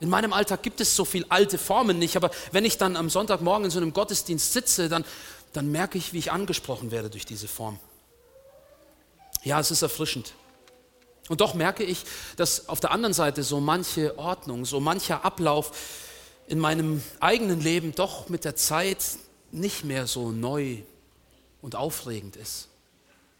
[0.01, 3.11] In meinem Alltag gibt es so viele alte Formen nicht, aber wenn ich dann am
[3.11, 5.05] Sonntagmorgen in so einem Gottesdienst sitze, dann,
[5.53, 7.81] dann merke ich, wie ich angesprochen werde durch diese Form.
[9.43, 10.35] Ja, es ist erfrischend.
[11.29, 12.05] Und doch merke ich,
[12.37, 15.73] dass auf der anderen Seite so manche Ordnung, so mancher Ablauf
[16.47, 19.05] in meinem eigenen Leben doch mit der Zeit
[19.51, 20.79] nicht mehr so neu
[21.61, 22.69] und aufregend ist.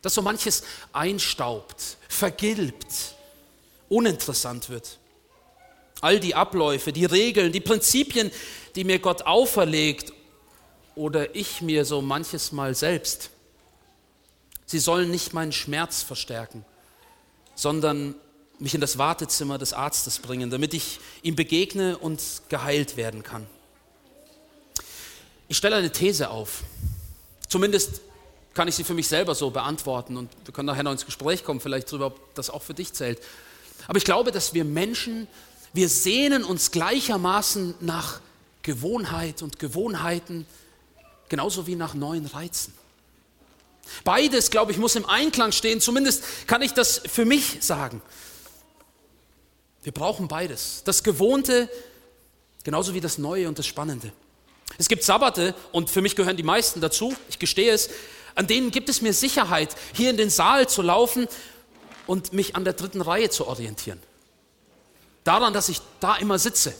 [0.03, 3.15] Dass so manches einstaubt, vergilbt,
[3.89, 4.99] uninteressant wird.
[6.01, 8.31] All die Abläufe, die Regeln, die Prinzipien,
[8.77, 10.13] die mir Gott auferlegt
[10.95, 13.31] oder ich mir so manches Mal selbst,
[14.67, 16.65] sie sollen nicht meinen Schmerz verstärken
[17.59, 18.15] sondern
[18.61, 23.47] mich in das Wartezimmer des Arztes bringen, damit ich ihm begegne und geheilt werden kann.
[25.49, 26.63] Ich stelle eine These auf.
[27.49, 28.01] Zumindest
[28.55, 31.43] kann ich sie für mich selber so beantworten und wir können nachher noch ins Gespräch
[31.43, 33.21] kommen, vielleicht darüber, ob das auch für dich zählt.
[33.89, 35.27] Aber ich glaube, dass wir Menschen,
[35.73, 38.21] wir sehnen uns gleichermaßen nach
[38.63, 40.47] Gewohnheit und Gewohnheiten,
[41.29, 42.73] genauso wie nach neuen Reizen.
[44.05, 45.81] Beides, glaube ich, muss im Einklang stehen.
[45.81, 48.03] Zumindest kann ich das für mich sagen.
[49.83, 50.83] Wir brauchen beides.
[50.85, 51.69] Das Gewohnte
[52.69, 54.13] genauso wie das Neue und das Spannende.
[54.77, 57.89] Es gibt Sabbate, und für mich gehören die meisten dazu, ich gestehe es,
[58.35, 61.29] an denen gibt es mir Sicherheit, hier in den Saal zu laufen
[62.07, 64.01] und mich an der dritten Reihe zu orientieren.
[65.25, 66.75] Daran, dass ich da immer sitze.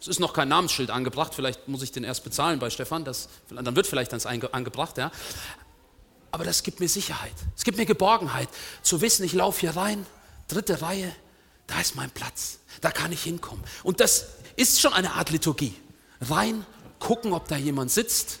[0.00, 3.28] Es ist noch kein Namensschild angebracht, vielleicht muss ich den erst bezahlen bei Stefan, das,
[3.50, 4.96] dann wird vielleicht eins angebracht.
[4.96, 5.10] Ja.
[6.32, 7.34] Aber das gibt mir Sicherheit.
[7.56, 8.48] Es gibt mir Geborgenheit,
[8.82, 10.04] zu wissen, ich laufe hier rein,
[10.48, 11.14] dritte Reihe,
[11.66, 13.62] da ist mein Platz, da kann ich hinkommen.
[13.82, 15.74] Und das ist schon eine Art Liturgie.
[16.22, 16.66] Rein,
[16.98, 18.40] gucken, ob da jemand sitzt.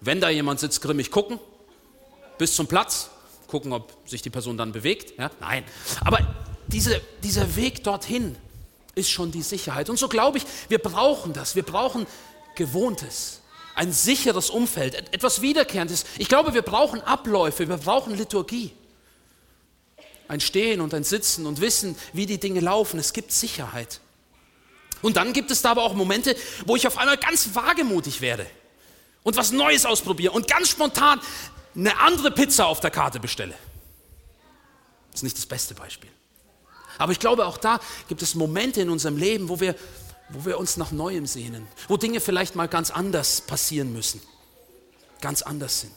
[0.00, 1.38] Wenn da jemand sitzt, grimmig gucken,
[2.38, 3.10] bis zum Platz,
[3.46, 5.16] gucken, ob sich die Person dann bewegt.
[5.16, 5.30] Ja?
[5.40, 5.64] Nein.
[6.04, 6.34] Aber
[6.66, 8.36] diese, dieser Weg dorthin
[8.96, 9.88] ist schon die Sicherheit.
[9.90, 11.54] Und so glaube ich, wir brauchen das.
[11.54, 12.06] Wir brauchen
[12.56, 13.41] Gewohntes
[13.74, 16.04] ein sicheres Umfeld, etwas Wiederkehrendes.
[16.18, 18.72] Ich glaube, wir brauchen Abläufe, wir brauchen Liturgie.
[20.28, 22.98] Ein Stehen und ein Sitzen und Wissen, wie die Dinge laufen.
[22.98, 24.00] Es gibt Sicherheit.
[25.02, 28.46] Und dann gibt es da aber auch Momente, wo ich auf einmal ganz wagemutig werde
[29.24, 31.20] und was Neues ausprobiere und ganz spontan
[31.74, 33.54] eine andere Pizza auf der Karte bestelle.
[35.10, 36.10] Das ist nicht das beste Beispiel.
[36.98, 39.74] Aber ich glaube, auch da gibt es Momente in unserem Leben, wo wir
[40.32, 44.20] wo wir uns nach Neuem sehnen, wo Dinge vielleicht mal ganz anders passieren müssen,
[45.20, 45.92] ganz anders sind.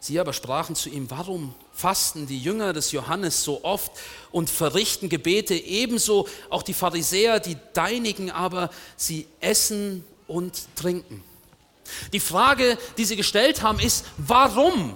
[0.00, 3.90] Sie aber sprachen zu ihm, warum fasten die Jünger des Johannes so oft
[4.30, 11.24] und verrichten Gebete, ebenso auch die Pharisäer, die deinigen aber, sie essen und trinken.
[12.12, 14.94] Die Frage, die sie gestellt haben, ist, warum?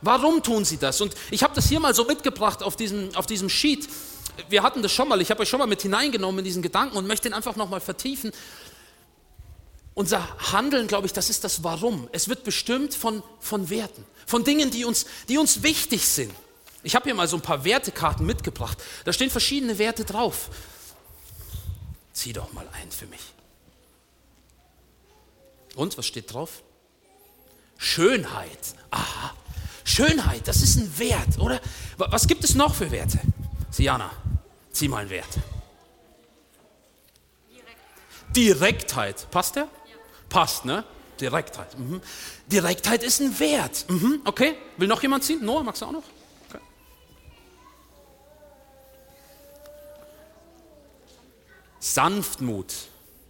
[0.00, 1.00] Warum tun sie das?
[1.00, 3.88] Und ich habe das hier mal so mitgebracht auf diesem, auf diesem Sheet
[4.48, 6.96] wir hatten das schon mal, ich habe euch schon mal mit hineingenommen in diesen Gedanken
[6.96, 8.32] und möchte ihn einfach nochmal vertiefen.
[9.94, 12.08] Unser Handeln, glaube ich, das ist das Warum.
[12.12, 16.32] Es wird bestimmt von, von Werten, von Dingen, die uns, die uns wichtig sind.
[16.84, 18.78] Ich habe hier mal so ein paar Wertekarten mitgebracht.
[19.04, 20.50] Da stehen verschiedene Werte drauf.
[22.12, 23.20] Zieh doch mal ein für mich.
[25.74, 26.62] Und was steht drauf?
[27.76, 28.58] Schönheit.
[28.90, 29.34] Aha.
[29.84, 31.60] Schönheit, das ist ein Wert, oder?
[31.96, 33.20] Was gibt es noch für Werte?
[33.70, 34.10] Siana.
[34.72, 35.38] Zieh mal einen Wert.
[38.34, 39.30] Direktheit.
[39.30, 39.64] Passt der?
[39.64, 39.68] Ja.
[40.28, 40.84] Passt, ne?
[41.20, 41.78] Direktheit.
[41.78, 42.00] Mhm.
[42.46, 43.86] Direktheit ist ein Wert.
[43.88, 44.20] Mhm.
[44.24, 44.56] Okay.
[44.76, 45.44] Will noch jemand ziehen?
[45.44, 46.04] Noah, magst du auch noch?
[46.48, 46.60] Okay.
[51.80, 52.72] Sanftmut.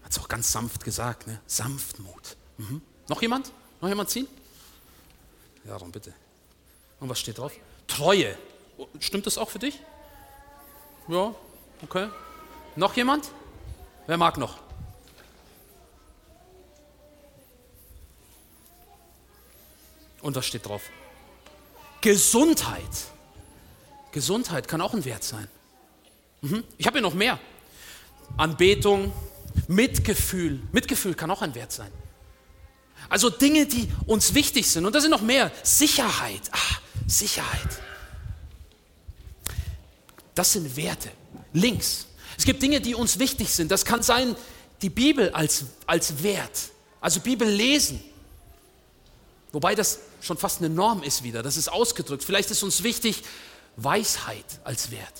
[0.03, 1.41] Hat es auch ganz sanft gesagt, ne?
[1.47, 2.37] Sanftmut.
[2.59, 2.83] Mhm.
[3.09, 3.53] Noch jemand?
[3.81, 4.27] Noch jemand ziehen?
[5.65, 6.13] Ja, dann bitte.
[7.01, 7.53] Und was steht drauf?
[7.87, 8.37] Treue.
[9.01, 9.81] Stimmt das auch für dich?
[11.09, 11.35] Ja,
[11.83, 12.09] okay.
[12.77, 13.31] Noch jemand?
[14.07, 14.59] Wer mag noch?
[20.21, 20.83] Und was steht drauf?
[22.01, 22.83] Gesundheit.
[24.13, 25.49] Gesundheit kann auch ein Wert sein.
[26.43, 26.65] Mhm.
[26.77, 27.39] Ich habe hier noch mehr.
[28.37, 29.13] Anbetung,
[29.67, 30.61] Mitgefühl.
[30.73, 31.91] Mitgefühl kann auch ein Wert sein.
[33.09, 34.85] Also Dinge, die uns wichtig sind.
[34.85, 35.51] Und da sind noch mehr.
[35.63, 36.43] Sicherheit.
[36.53, 37.81] Ah, Sicherheit.
[40.39, 41.11] Das sind Werte.
[41.53, 42.07] Links.
[42.37, 43.73] Es gibt Dinge, die uns wichtig sind.
[43.73, 44.37] Das kann sein,
[44.83, 46.71] die Bibel als, als Wert.
[47.01, 48.01] Also Bibel lesen.
[49.51, 51.43] Wobei das schon fast eine Norm ist wieder.
[51.43, 52.23] Das ist ausgedrückt.
[52.23, 53.25] Vielleicht ist uns wichtig
[53.75, 55.13] Weisheit als Wert.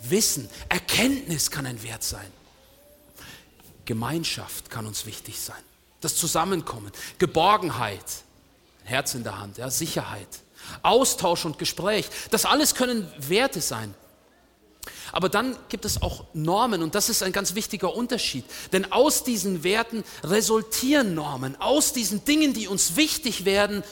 [0.00, 2.32] Wissen, Erkenntnis kann ein Wert sein.
[3.84, 5.62] Gemeinschaft kann uns wichtig sein.
[6.00, 8.06] Das Zusammenkommen, Geborgenheit,
[8.84, 10.28] Herz in der Hand, ja, Sicherheit,
[10.80, 12.08] Austausch und Gespräch.
[12.30, 13.94] Das alles können Werte sein.
[15.12, 18.44] Aber dann gibt es auch Normen und das ist ein ganz wichtiger Unterschied.
[18.72, 21.60] Denn aus diesen Werten resultieren Normen.
[21.60, 23.82] Aus diesen Dingen, die uns wichtig werden,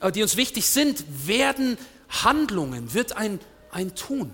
[0.00, 1.78] äh, die uns wichtig sind, werden
[2.08, 4.32] Handlungen, wird ein, ein Tun.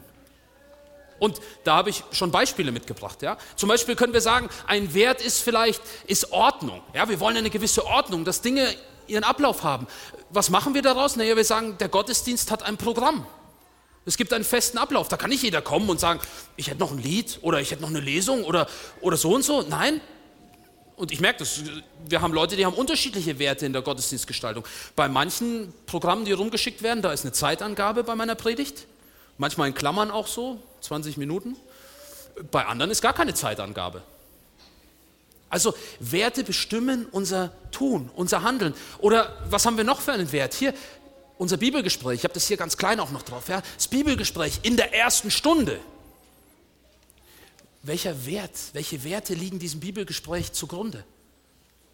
[1.18, 3.22] Und da habe ich schon Beispiele mitgebracht.
[3.22, 3.38] Ja?
[3.56, 6.82] Zum Beispiel können wir sagen, ein Wert ist vielleicht ist Ordnung.
[6.94, 7.08] Ja?
[7.08, 8.74] Wir wollen eine gewisse Ordnung, dass Dinge
[9.06, 9.86] ihren Ablauf haben.
[10.30, 11.16] Was machen wir daraus?
[11.16, 13.26] Naja, wir sagen, der Gottesdienst hat ein Programm.
[14.06, 15.08] Es gibt einen festen Ablauf.
[15.08, 16.20] Da kann nicht jeder kommen und sagen,
[16.56, 18.68] ich hätte noch ein Lied oder ich hätte noch eine Lesung oder,
[19.00, 19.62] oder so und so.
[19.62, 20.00] Nein.
[20.94, 21.60] Und ich merke das,
[22.08, 24.64] wir haben Leute, die haben unterschiedliche Werte in der Gottesdienstgestaltung.
[24.94, 28.86] Bei manchen Programmen, die rumgeschickt werden, da ist eine Zeitangabe bei meiner Predigt.
[29.36, 31.56] Manchmal in Klammern auch so, 20 Minuten.
[32.50, 34.02] Bei anderen ist gar keine Zeitangabe.
[35.48, 38.74] Also Werte bestimmen unser Tun, unser Handeln.
[38.98, 40.54] Oder was haben wir noch für einen Wert?
[40.54, 40.74] Hier,
[41.38, 44.76] unser Bibelgespräch, ich habe das hier ganz klein auch noch drauf, ja, das Bibelgespräch in
[44.76, 45.80] der ersten Stunde.
[47.82, 51.04] Welcher Wert, welche Werte liegen diesem Bibelgespräch zugrunde?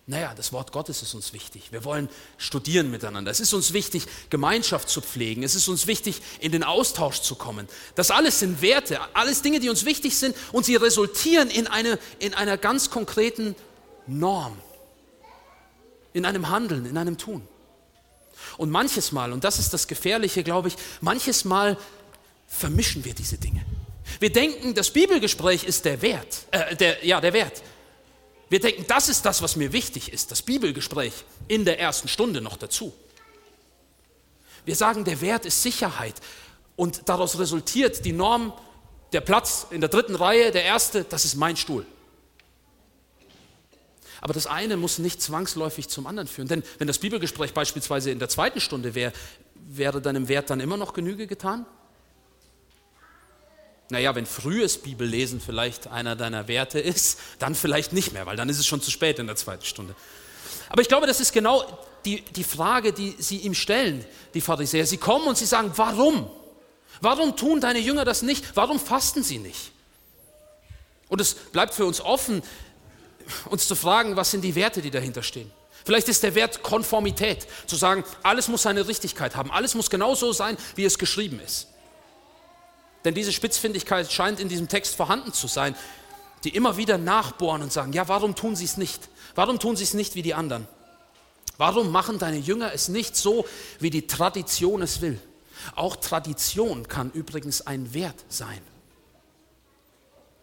[0.07, 1.71] Naja, das Wort Gottes ist uns wichtig.
[1.71, 3.31] Wir wollen studieren miteinander.
[3.31, 5.45] Es ist uns wichtig, Gemeinschaft zu pflegen.
[5.45, 7.69] Es ist uns wichtig, in den Austausch zu kommen.
[7.95, 12.01] Das alles sind Werte, alles Dinge, die uns wichtig sind und sie resultieren in, eine,
[12.19, 13.55] in einer ganz konkreten
[14.09, 14.59] Norm,
[16.13, 17.47] in einem Handeln, in einem Tun.
[18.57, 21.77] Und manches Mal, und das ist das Gefährliche, glaube ich, manches Mal
[22.47, 23.65] vermischen wir diese Dinge.
[24.21, 27.63] Wir denken, das Bibelgespräch ist der Wert, äh, der, ja, der Wert.
[28.49, 31.13] Wir denken, das ist das, was mir wichtig ist, das Bibelgespräch
[31.49, 32.93] in der ersten Stunde noch dazu.
[34.65, 36.15] Wir sagen, der Wert ist Sicherheit
[36.77, 38.53] und daraus resultiert die Norm,
[39.13, 41.87] der Platz in der dritten Reihe, der erste, das ist mein Stuhl.
[44.23, 46.47] Aber das eine muss nicht zwangsläufig zum anderen führen.
[46.47, 49.13] Denn wenn das Bibelgespräch beispielsweise in der zweiten Stunde wäre,
[49.55, 51.67] wäre deinem Wert dann immer noch Genüge getan?
[53.91, 58.49] Naja, wenn frühes Bibellesen vielleicht einer deiner Werte ist, dann vielleicht nicht mehr, weil dann
[58.49, 59.97] ist es schon zu spät in der zweiten Stunde.
[60.69, 61.67] Aber ich glaube, das ist genau
[62.05, 64.05] die, die Frage, die sie ihm stellen,
[64.35, 64.87] die Pharisäer.
[64.87, 66.31] Sie kommen und sie sagen, warum?
[67.01, 68.45] Warum tun deine Jünger das nicht?
[68.55, 69.73] Warum fasten sie nicht?
[71.09, 72.43] Und es bleibt für uns offen,
[73.51, 75.51] uns zu fragen, was sind die Werte, die dahinter stehen.
[75.85, 80.15] Vielleicht ist der Wert Konformität, zu sagen, alles muss seine Richtigkeit haben, alles muss genau
[80.15, 81.69] so sein, wie es geschrieben ist.
[83.05, 85.75] Denn diese Spitzfindigkeit scheint in diesem Text vorhanden zu sein,
[86.45, 89.09] die immer wieder nachbohren und sagen, ja, warum tun sie es nicht?
[89.35, 90.69] Warum tun sie es nicht wie die anderen?
[91.59, 93.45] Warum machen deine Jünger es nicht so,
[93.79, 95.21] wie die Tradition es will?
[95.75, 98.61] Auch Tradition kann übrigens ein Wert sein.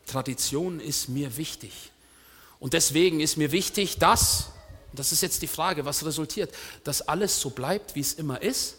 [0.06, 1.92] Tradition ist mir wichtig.
[2.60, 4.50] Und deswegen ist mir wichtig, dass,
[4.93, 8.76] das ist jetzt die Frage, was resultiert, dass alles so bleibt, wie es immer ist?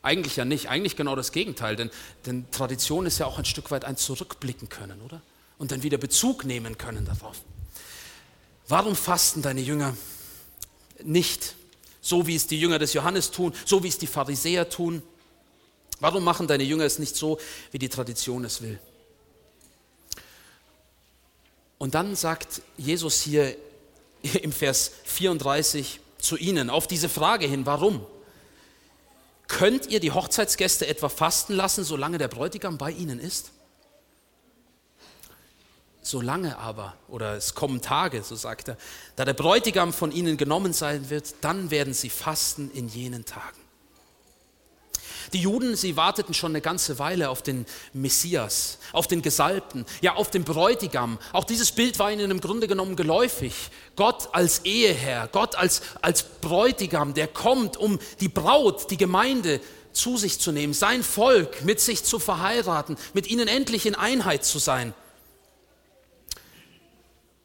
[0.00, 1.90] Eigentlich ja nicht, eigentlich genau das Gegenteil, denn,
[2.26, 5.20] denn Tradition ist ja auch ein Stück weit ein Zurückblicken können, oder?
[5.58, 7.36] Und dann wieder Bezug nehmen können darauf.
[8.66, 9.96] Warum fasten deine Jünger
[11.04, 11.54] nicht
[12.00, 15.02] so, wie es die Jünger des Johannes tun, so wie es die Pharisäer tun?
[16.00, 17.38] Warum machen deine Jünger es nicht so,
[17.70, 18.80] wie die Tradition es will?
[21.82, 23.56] Und dann sagt Jesus hier
[24.42, 28.06] im Vers 34 zu ihnen auf diese Frage hin, warum?
[29.48, 33.50] Könnt ihr die Hochzeitsgäste etwa fasten lassen, solange der Bräutigam bei ihnen ist?
[36.02, 38.76] Solange aber, oder es kommen Tage, so sagt er,
[39.16, 43.61] da der Bräutigam von ihnen genommen sein wird, dann werden sie fasten in jenen Tagen.
[45.32, 47.64] Die Juden, sie warteten schon eine ganze Weile auf den
[47.94, 51.18] Messias, auf den Gesalbten, ja auf den Bräutigam.
[51.32, 53.54] Auch dieses Bild war ihnen im Grunde genommen geläufig.
[53.96, 59.60] Gott als Eheherr, Gott als, als Bräutigam, der kommt, um die Braut, die Gemeinde
[59.92, 64.44] zu sich zu nehmen, sein Volk mit sich zu verheiraten, mit ihnen endlich in Einheit
[64.44, 64.94] zu sein.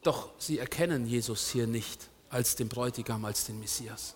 [0.02, 4.14] Doch sie erkennen Jesus hier nicht als den Bräutigam, als den Messias.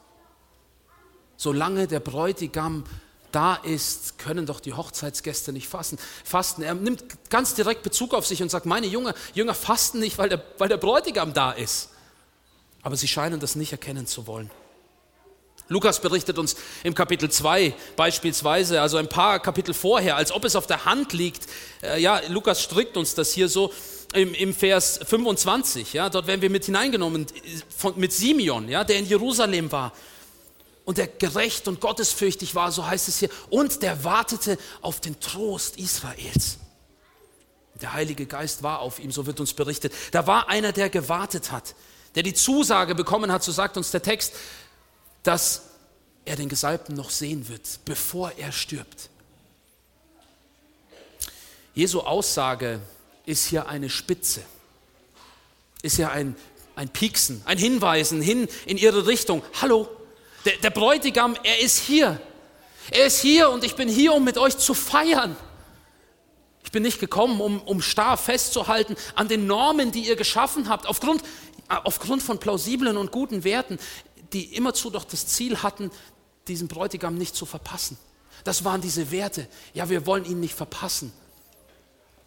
[1.36, 2.84] Solange der Bräutigam
[3.32, 5.98] da ist, können doch die Hochzeitsgäste nicht fasten.
[6.24, 6.62] fasten.
[6.62, 10.28] Er nimmt ganz direkt Bezug auf sich und sagt, meine Jünger, Jünger fasten nicht, weil
[10.28, 11.90] der, weil der Bräutigam da ist.
[12.82, 14.50] Aber sie scheinen das nicht erkennen zu wollen.
[15.68, 20.54] Lukas berichtet uns im Kapitel 2 beispielsweise, also ein paar Kapitel vorher, als ob es
[20.54, 21.46] auf der Hand liegt.
[21.82, 23.72] Äh, ja, Lukas strickt uns das hier so
[24.12, 25.94] im, im Vers 25.
[25.94, 27.26] Ja, dort werden wir mit hineingenommen
[27.74, 29.92] von, mit Simeon, ja, der in Jerusalem war
[30.84, 35.20] und der gerecht und gottesfürchtig war, so heißt es hier, und der wartete auf den
[35.20, 36.58] Trost Israels.
[37.80, 39.92] Der Heilige Geist war auf ihm, so wird uns berichtet.
[40.12, 41.74] Da war einer, der gewartet hat,
[42.14, 44.34] der die Zusage bekommen hat, so sagt uns der Text,
[45.22, 45.62] dass
[46.24, 49.10] er den Gesalbten noch sehen wird, bevor er stirbt.
[51.74, 52.80] Jesu Aussage
[53.24, 54.42] ist hier eine Spitze,
[55.82, 56.36] ist ja ein,
[56.76, 59.42] ein Pieksen, ein Hinweisen hin in ihre Richtung.
[59.60, 59.88] Hallo,
[60.44, 62.20] der, der Bräutigam, er ist hier.
[62.90, 65.36] Er ist hier und ich bin hier, um mit euch zu feiern.
[66.64, 70.86] Ich bin nicht gekommen, um, um starr festzuhalten an den Normen, die ihr geschaffen habt,
[70.86, 71.22] aufgrund,
[71.68, 73.78] aufgrund von plausiblen und guten Werten
[74.32, 75.90] die immerzu doch das Ziel hatten,
[76.48, 77.98] diesen Bräutigam nicht zu verpassen.
[78.44, 79.46] Das waren diese Werte.
[79.74, 81.12] Ja, wir wollen ihn nicht verpassen.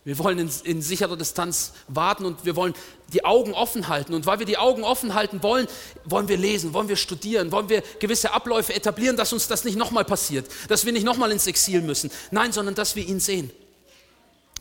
[0.06, 2.76] Wir wollen in, in, sicherer Distanz warten und wir wollen
[3.12, 4.14] die Augen offen halten.
[4.14, 5.68] Und weil wir die Augen offen halten wollen,
[6.04, 9.78] wollen wir lesen, wollen wir studieren, wollen wir gewisse Abläufe etablieren, dass uns das nicht
[9.78, 12.12] nochmal passiert, dass wir nicht nochmal ins Exil müssen.
[12.30, 13.50] Nein, sondern dass wir ihn sehen.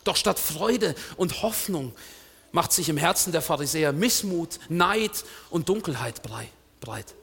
[0.03, 1.93] Doch statt Freude und Hoffnung
[2.53, 7.15] macht sich im Herzen der Pharisäer Missmut, Neid und Dunkelheit breit.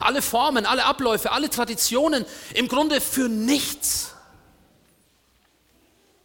[0.00, 4.11] Alle Formen, alle Abläufe, alle Traditionen im Grunde für nichts.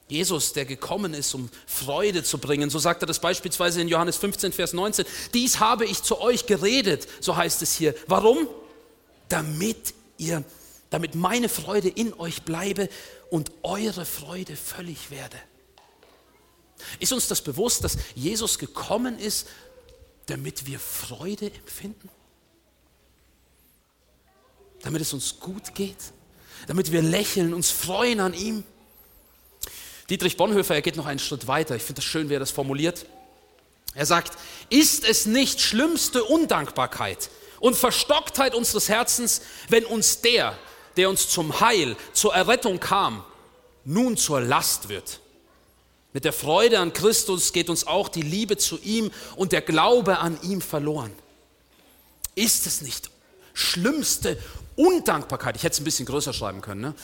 [0.08, 4.18] Jesus, der gekommen ist, um Freude zu bringen, so sagt er das beispielsweise in Johannes
[4.18, 7.94] 15, Vers 19, dies habe ich zu euch geredet, so heißt es hier.
[8.08, 8.48] Warum?
[9.28, 10.44] Damit ihr,
[10.90, 12.88] damit meine Freude in euch bleibe
[13.30, 15.38] und eure Freude völlig werde.
[17.00, 19.48] Ist uns das bewusst, dass Jesus gekommen ist,
[20.28, 22.10] damit wir Freude empfinden?
[24.88, 25.98] damit es uns gut geht,
[26.68, 28.64] damit wir lächeln, uns freuen an ihm.
[30.10, 31.76] Dietrich Bonhoeffer, er geht noch einen Schritt weiter.
[31.76, 33.06] Ich finde es schön, wie er das formuliert.
[33.94, 34.38] Er sagt,
[34.70, 40.58] ist es nicht schlimmste Undankbarkeit und Verstocktheit unseres Herzens, wenn uns der,
[40.96, 43.24] der uns zum Heil, zur Errettung kam,
[43.84, 45.20] nun zur Last wird?
[46.14, 50.20] Mit der Freude an Christus geht uns auch die Liebe zu ihm und der Glaube
[50.20, 51.12] an ihm verloren.
[52.34, 53.10] Ist es nicht
[53.54, 54.38] schlimmste
[54.76, 56.96] Undankbarkeit, ich hätte es ein bisschen größer schreiben können, ne?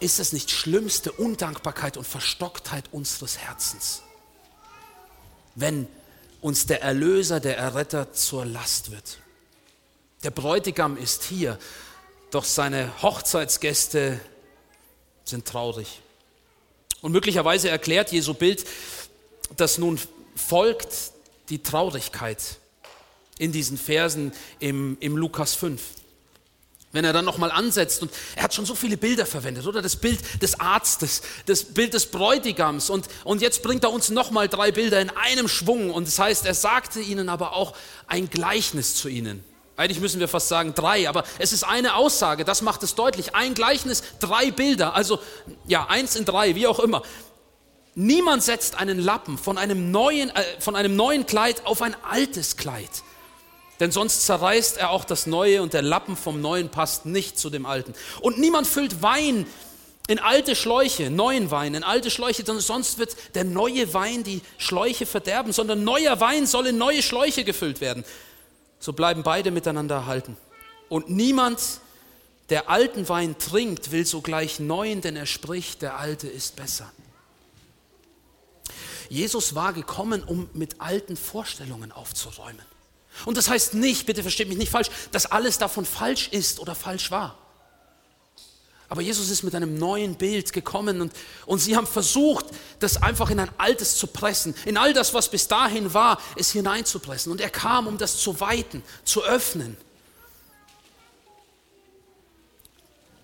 [0.00, 4.02] Ist es nicht schlimmste Undankbarkeit und Verstocktheit unseres Herzens,
[5.54, 5.86] wenn
[6.40, 9.18] uns der Erlöser, der Erretter zur Last wird.
[10.22, 11.58] Der Bräutigam ist hier,
[12.30, 14.20] doch seine Hochzeitsgäste
[15.24, 16.00] sind traurig.
[17.02, 18.66] Und möglicherweise erklärt Jesu Bild,
[19.56, 19.98] dass nun
[20.34, 21.12] folgt
[21.48, 22.58] die Traurigkeit
[23.38, 25.80] in diesen Versen im, im Lukas 5.
[26.92, 29.80] Wenn er dann nochmal ansetzt und er hat schon so viele Bilder verwendet, oder?
[29.80, 34.48] Das Bild des Arztes, das Bild des Bräutigams und, und jetzt bringt er uns nochmal
[34.48, 37.76] drei Bilder in einem Schwung und das heißt, er sagte ihnen aber auch
[38.08, 39.44] ein Gleichnis zu ihnen.
[39.76, 43.36] Eigentlich müssen wir fast sagen drei, aber es ist eine Aussage, das macht es deutlich.
[43.36, 45.20] Ein Gleichnis, drei Bilder, also
[45.68, 47.02] ja, eins in drei, wie auch immer.
[47.94, 52.56] Niemand setzt einen Lappen von einem neuen, äh, von einem neuen Kleid auf ein altes
[52.56, 52.90] Kleid
[53.80, 57.48] denn sonst zerreißt er auch das Neue und der Lappen vom Neuen passt nicht zu
[57.48, 57.94] dem Alten.
[58.20, 59.46] Und niemand füllt Wein
[60.06, 64.42] in alte Schläuche, neuen Wein in alte Schläuche, denn sonst wird der neue Wein die
[64.58, 68.04] Schläuche verderben, sondern neuer Wein soll in neue Schläuche gefüllt werden.
[68.80, 70.36] So bleiben beide miteinander erhalten.
[70.88, 71.60] Und niemand,
[72.50, 76.90] der alten Wein trinkt, will sogleich neuen, denn er spricht, der alte ist besser.
[79.08, 82.69] Jesus war gekommen, um mit alten Vorstellungen aufzuräumen.
[83.24, 86.74] Und das heißt nicht, bitte versteht mich nicht falsch, dass alles davon falsch ist oder
[86.74, 87.36] falsch war.
[88.90, 91.12] Aber Jesus ist mit einem neuen Bild gekommen und,
[91.46, 92.46] und sie haben versucht,
[92.80, 96.50] das einfach in ein altes zu pressen, in all das, was bis dahin war, es
[96.50, 97.30] hineinzupressen.
[97.30, 99.76] Und er kam, um das zu weiten, zu öffnen.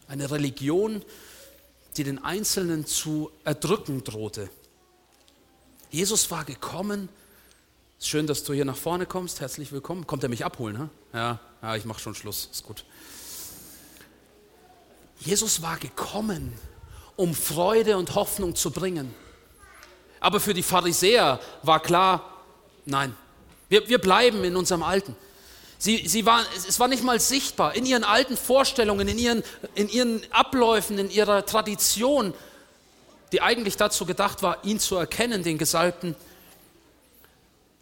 [0.06, 1.04] Eine Religion,
[1.96, 4.48] die den Einzelnen zu erdrücken drohte.
[5.90, 7.08] Jesus war gekommen.
[7.98, 9.40] Schön, dass du hier nach vorne kommst.
[9.40, 10.06] Herzlich willkommen.
[10.06, 10.76] Kommt er mich abholen?
[10.76, 10.90] Ne?
[11.14, 12.50] Ja, ja, ich mache schon Schluss.
[12.52, 12.84] Ist gut.
[15.20, 16.52] Jesus war gekommen,
[17.16, 19.14] um Freude und Hoffnung zu bringen.
[20.20, 22.44] Aber für die Pharisäer war klar,
[22.84, 23.16] nein,
[23.70, 25.16] wir, wir bleiben in unserem Alten.
[25.78, 29.42] Sie, sie waren, es war nicht mal sichtbar in ihren alten Vorstellungen, in ihren,
[29.74, 32.34] in ihren Abläufen, in ihrer Tradition,
[33.32, 36.14] die eigentlich dazu gedacht war, ihn zu erkennen, den Gesalbten,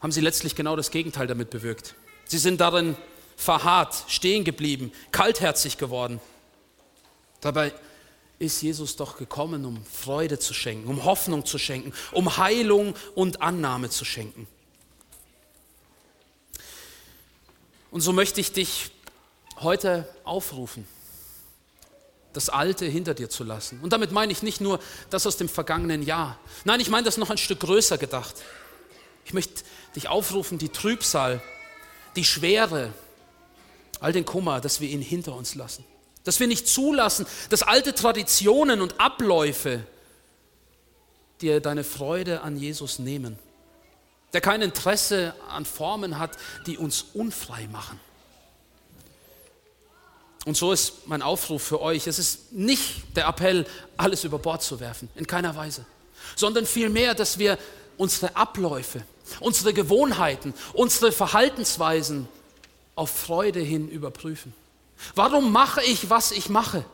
[0.04, 1.94] haben sie letztlich genau das Gegenteil damit bewirkt.
[2.26, 2.94] Sie sind darin
[3.38, 6.20] verharrt, stehen geblieben, kaltherzig geworden.
[7.40, 7.72] Dabei
[8.38, 13.40] ist Jesus doch gekommen, um Freude zu schenken, um Hoffnung zu schenken, um Heilung und
[13.40, 14.46] Annahme zu schenken.
[17.90, 18.90] Und so möchte ich dich
[19.60, 20.86] heute aufrufen,
[22.34, 23.80] das Alte hinter dir zu lassen.
[23.80, 26.38] Und damit meine ich nicht nur das aus dem vergangenen Jahr.
[26.64, 28.34] Nein, ich meine das noch ein Stück größer gedacht.
[29.24, 29.64] Ich möchte
[29.96, 31.42] dich aufrufen, die Trübsal,
[32.16, 32.92] die Schwere,
[34.00, 35.84] all den Kummer, dass wir ihn hinter uns lassen.
[36.24, 39.86] Dass wir nicht zulassen, dass alte Traditionen und Abläufe
[41.40, 43.38] dir deine Freude an Jesus nehmen
[44.34, 47.98] der kein Interesse an Formen hat, die uns unfrei machen.
[50.44, 52.06] Und so ist mein Aufruf für euch.
[52.06, 53.64] Es ist nicht der Appell,
[53.96, 55.86] alles über Bord zu werfen, in keiner Weise,
[56.36, 57.58] sondern vielmehr, dass wir
[57.96, 59.02] unsere Abläufe,
[59.40, 62.28] unsere Gewohnheiten, unsere Verhaltensweisen
[62.94, 64.54] auf Freude hin überprüfen.
[65.14, 66.84] Warum mache ich, was ich mache?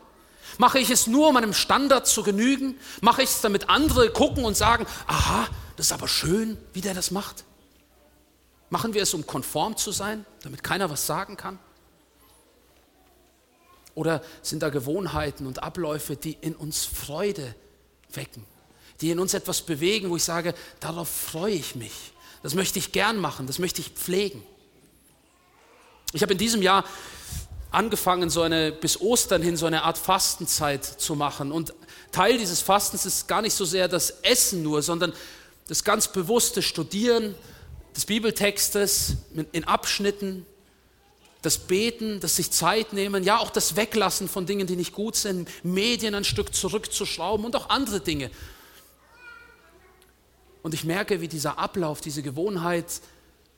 [0.59, 2.79] Mache ich es nur, um meinem Standard zu genügen?
[3.01, 6.95] Mache ich es, damit andere gucken und sagen, aha, das ist aber schön, wie der
[6.95, 7.45] das macht.
[8.69, 11.59] Machen wir es, um konform zu sein, damit keiner was sagen kann?
[13.95, 17.55] Oder sind da Gewohnheiten und Abläufe, die in uns Freude
[18.13, 18.45] wecken,
[19.01, 22.13] die in uns etwas bewegen, wo ich sage, darauf freue ich mich,
[22.43, 24.43] das möchte ich gern machen, das möchte ich pflegen.
[26.13, 26.85] Ich habe in diesem Jahr
[27.71, 31.53] angefangen, so eine bis Ostern hin so eine Art Fastenzeit zu machen.
[31.53, 31.73] Und
[32.13, 35.13] Teil dieses Fastens ist gar nicht so sehr das Essen nur, sondern
[35.69, 37.35] das ganz bewusste Studieren
[37.95, 39.15] des Bibeltextes
[39.53, 40.47] in Abschnitten,
[41.43, 45.17] das Beten, das sich Zeit nehmen, ja auch das Weglassen von Dingen, die nicht gut
[45.17, 48.31] sind, Medien ein Stück zurückzuschrauben und auch andere Dinge.
[50.63, 52.87] Und ich merke, wie dieser Ablauf, diese Gewohnheit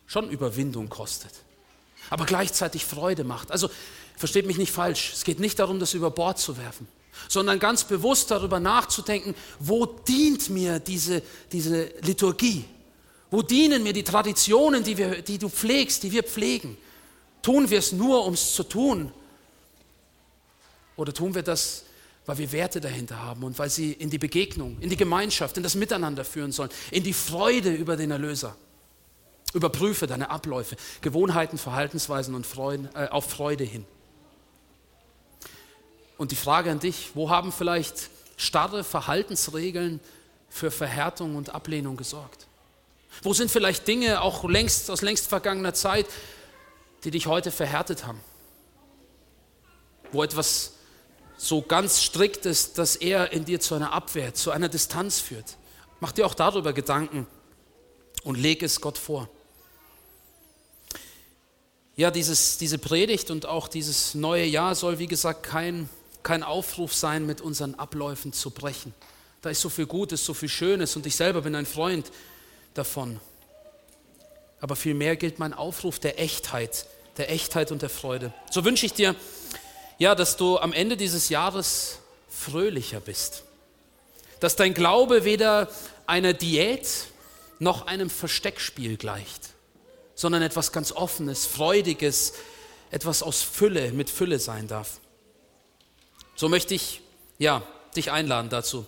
[0.07, 1.33] schon Überwindung kostet,
[2.11, 3.51] aber gleichzeitig Freude macht.
[3.51, 3.71] Also
[4.17, 6.87] versteht mich nicht falsch, es geht nicht darum, das über Bord zu werfen
[7.29, 11.23] sondern ganz bewusst darüber nachzudenken, wo dient mir diese,
[11.53, 12.65] diese Liturgie?
[13.31, 16.77] Wo dienen mir die Traditionen, die, wir, die du pflegst, die wir pflegen?
[17.41, 19.13] Tun wir es nur, um es zu tun?
[20.97, 21.85] Oder tun wir das,
[22.27, 25.63] weil wir Werte dahinter haben und weil sie in die Begegnung, in die Gemeinschaft, in
[25.63, 28.57] das Miteinander führen sollen, in die Freude über den Erlöser?
[29.55, 33.85] Überprüfe deine Abläufe, Gewohnheiten, Verhaltensweisen und Freuden, äh, auf Freude hin.
[36.17, 40.01] Und die Frage an dich, wo haben vielleicht starre Verhaltensregeln
[40.49, 42.47] für Verhärtung und Ablehnung gesorgt?
[43.23, 46.07] Wo sind vielleicht Dinge auch längst aus längst vergangener Zeit,
[47.05, 48.21] die dich heute verhärtet haben?
[50.13, 50.75] Wo etwas
[51.43, 55.57] so ganz strikt ist, dass er in dir zu einer Abwehr, zu einer Distanz führt.
[56.01, 57.27] Mach dir auch darüber Gedanken
[58.25, 59.29] und leg es Gott vor.
[61.97, 65.89] Ja, dieses, diese Predigt und auch dieses neue Jahr soll, wie gesagt, kein
[66.23, 68.95] kein Aufruf sein, mit unseren Abläufen zu brechen.
[69.41, 72.11] Da ist so viel Gutes, so viel Schönes und ich selber bin ein Freund
[72.75, 73.21] davon.
[74.61, 76.87] Aber vielmehr gilt mein Aufruf der Echtheit,
[77.17, 78.33] der Echtheit und der Freude.
[78.51, 79.17] So wünsche ich dir,
[80.03, 83.45] ja, dass du am Ende dieses Jahres fröhlicher bist.
[84.41, 85.69] Dass dein Glaube weder
[86.09, 86.89] einer Diät
[87.61, 89.51] noch einem Versteckspiel gleicht,
[90.17, 92.33] sondern etwas ganz Offenes, Freudiges,
[92.91, 94.99] etwas aus Fülle, mit Fülle sein darf.
[96.35, 97.01] So möchte ich
[97.39, 97.63] ja,
[97.95, 98.85] dich einladen dazu,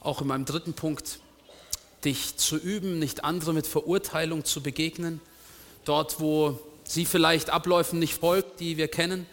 [0.00, 1.18] auch in meinem dritten Punkt,
[2.06, 5.20] dich zu üben, nicht andere mit Verurteilung zu begegnen,
[5.84, 9.26] dort wo sie vielleicht Abläufen nicht folgt, die wir kennen,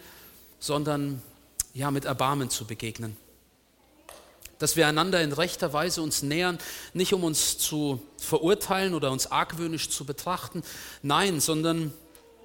[0.62, 1.20] sondern
[1.74, 3.16] ja, mit Erbarmen zu begegnen.
[4.60, 6.58] Dass wir einander in rechter Weise uns nähern,
[6.94, 10.62] nicht um uns zu verurteilen oder uns argwöhnisch zu betrachten,
[11.02, 11.92] nein, sondern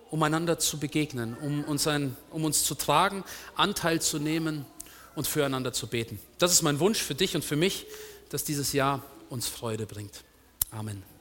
[0.09, 3.23] um einander zu begegnen, um uns, ein, um uns zu tragen,
[3.55, 4.65] Anteil zu nehmen
[5.13, 6.19] und füreinander zu beten.
[6.39, 7.85] Das ist mein Wunsch für dich und für mich,
[8.29, 10.23] dass dieses Jahr uns Freude bringt.
[10.71, 11.16] Amen.